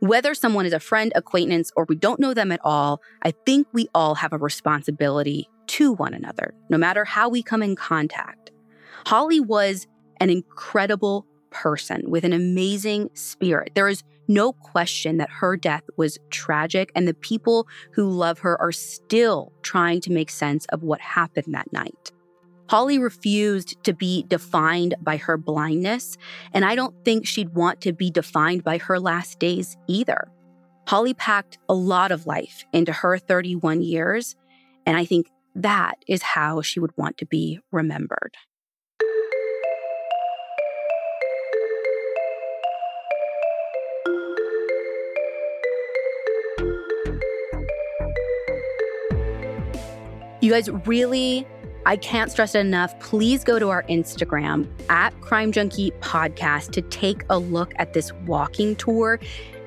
[0.00, 3.66] whether someone is a friend, acquaintance, or we don't know them at all, I think
[3.72, 8.50] we all have a responsibility to one another, no matter how we come in contact.
[9.06, 9.86] Holly was
[10.20, 13.72] an incredible person with an amazing spirit.
[13.74, 18.60] There is no question that her death was tragic, and the people who love her
[18.60, 22.12] are still trying to make sense of what happened that night.
[22.68, 26.16] Holly refused to be defined by her blindness,
[26.52, 30.28] and I don't think she'd want to be defined by her last days either.
[30.88, 34.34] Holly packed a lot of life into her 31 years,
[34.84, 38.36] and I think that is how she would want to be remembered.
[50.40, 51.46] You guys really
[51.86, 52.98] I can't stress it enough.
[52.98, 58.12] Please go to our Instagram at Crime Junkie Podcast to take a look at this
[58.26, 59.20] walking tour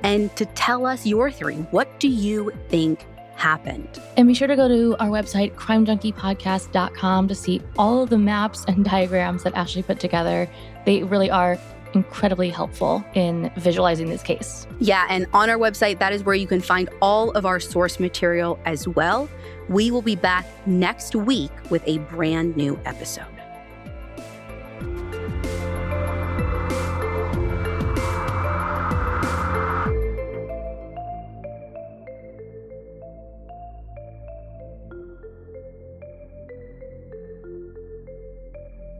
[0.03, 1.55] and to tell us your theory.
[1.72, 4.01] What do you think happened?
[4.17, 8.65] And be sure to go to our website, crimejunkiepodcast.com, to see all of the maps
[8.67, 10.49] and diagrams that Ashley put together.
[10.86, 11.57] They really are
[11.93, 14.67] incredibly helpful in visualizing this case.
[14.79, 17.99] Yeah, and on our website, that is where you can find all of our source
[17.99, 19.29] material as well.
[19.67, 23.25] We will be back next week with a brand new episode.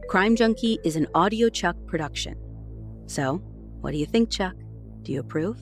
[0.08, 2.49] Crime Junkie is an audiochuck production.
[3.10, 3.42] So,
[3.80, 4.54] what do you think, Chuck?
[5.02, 5.60] Do you approve?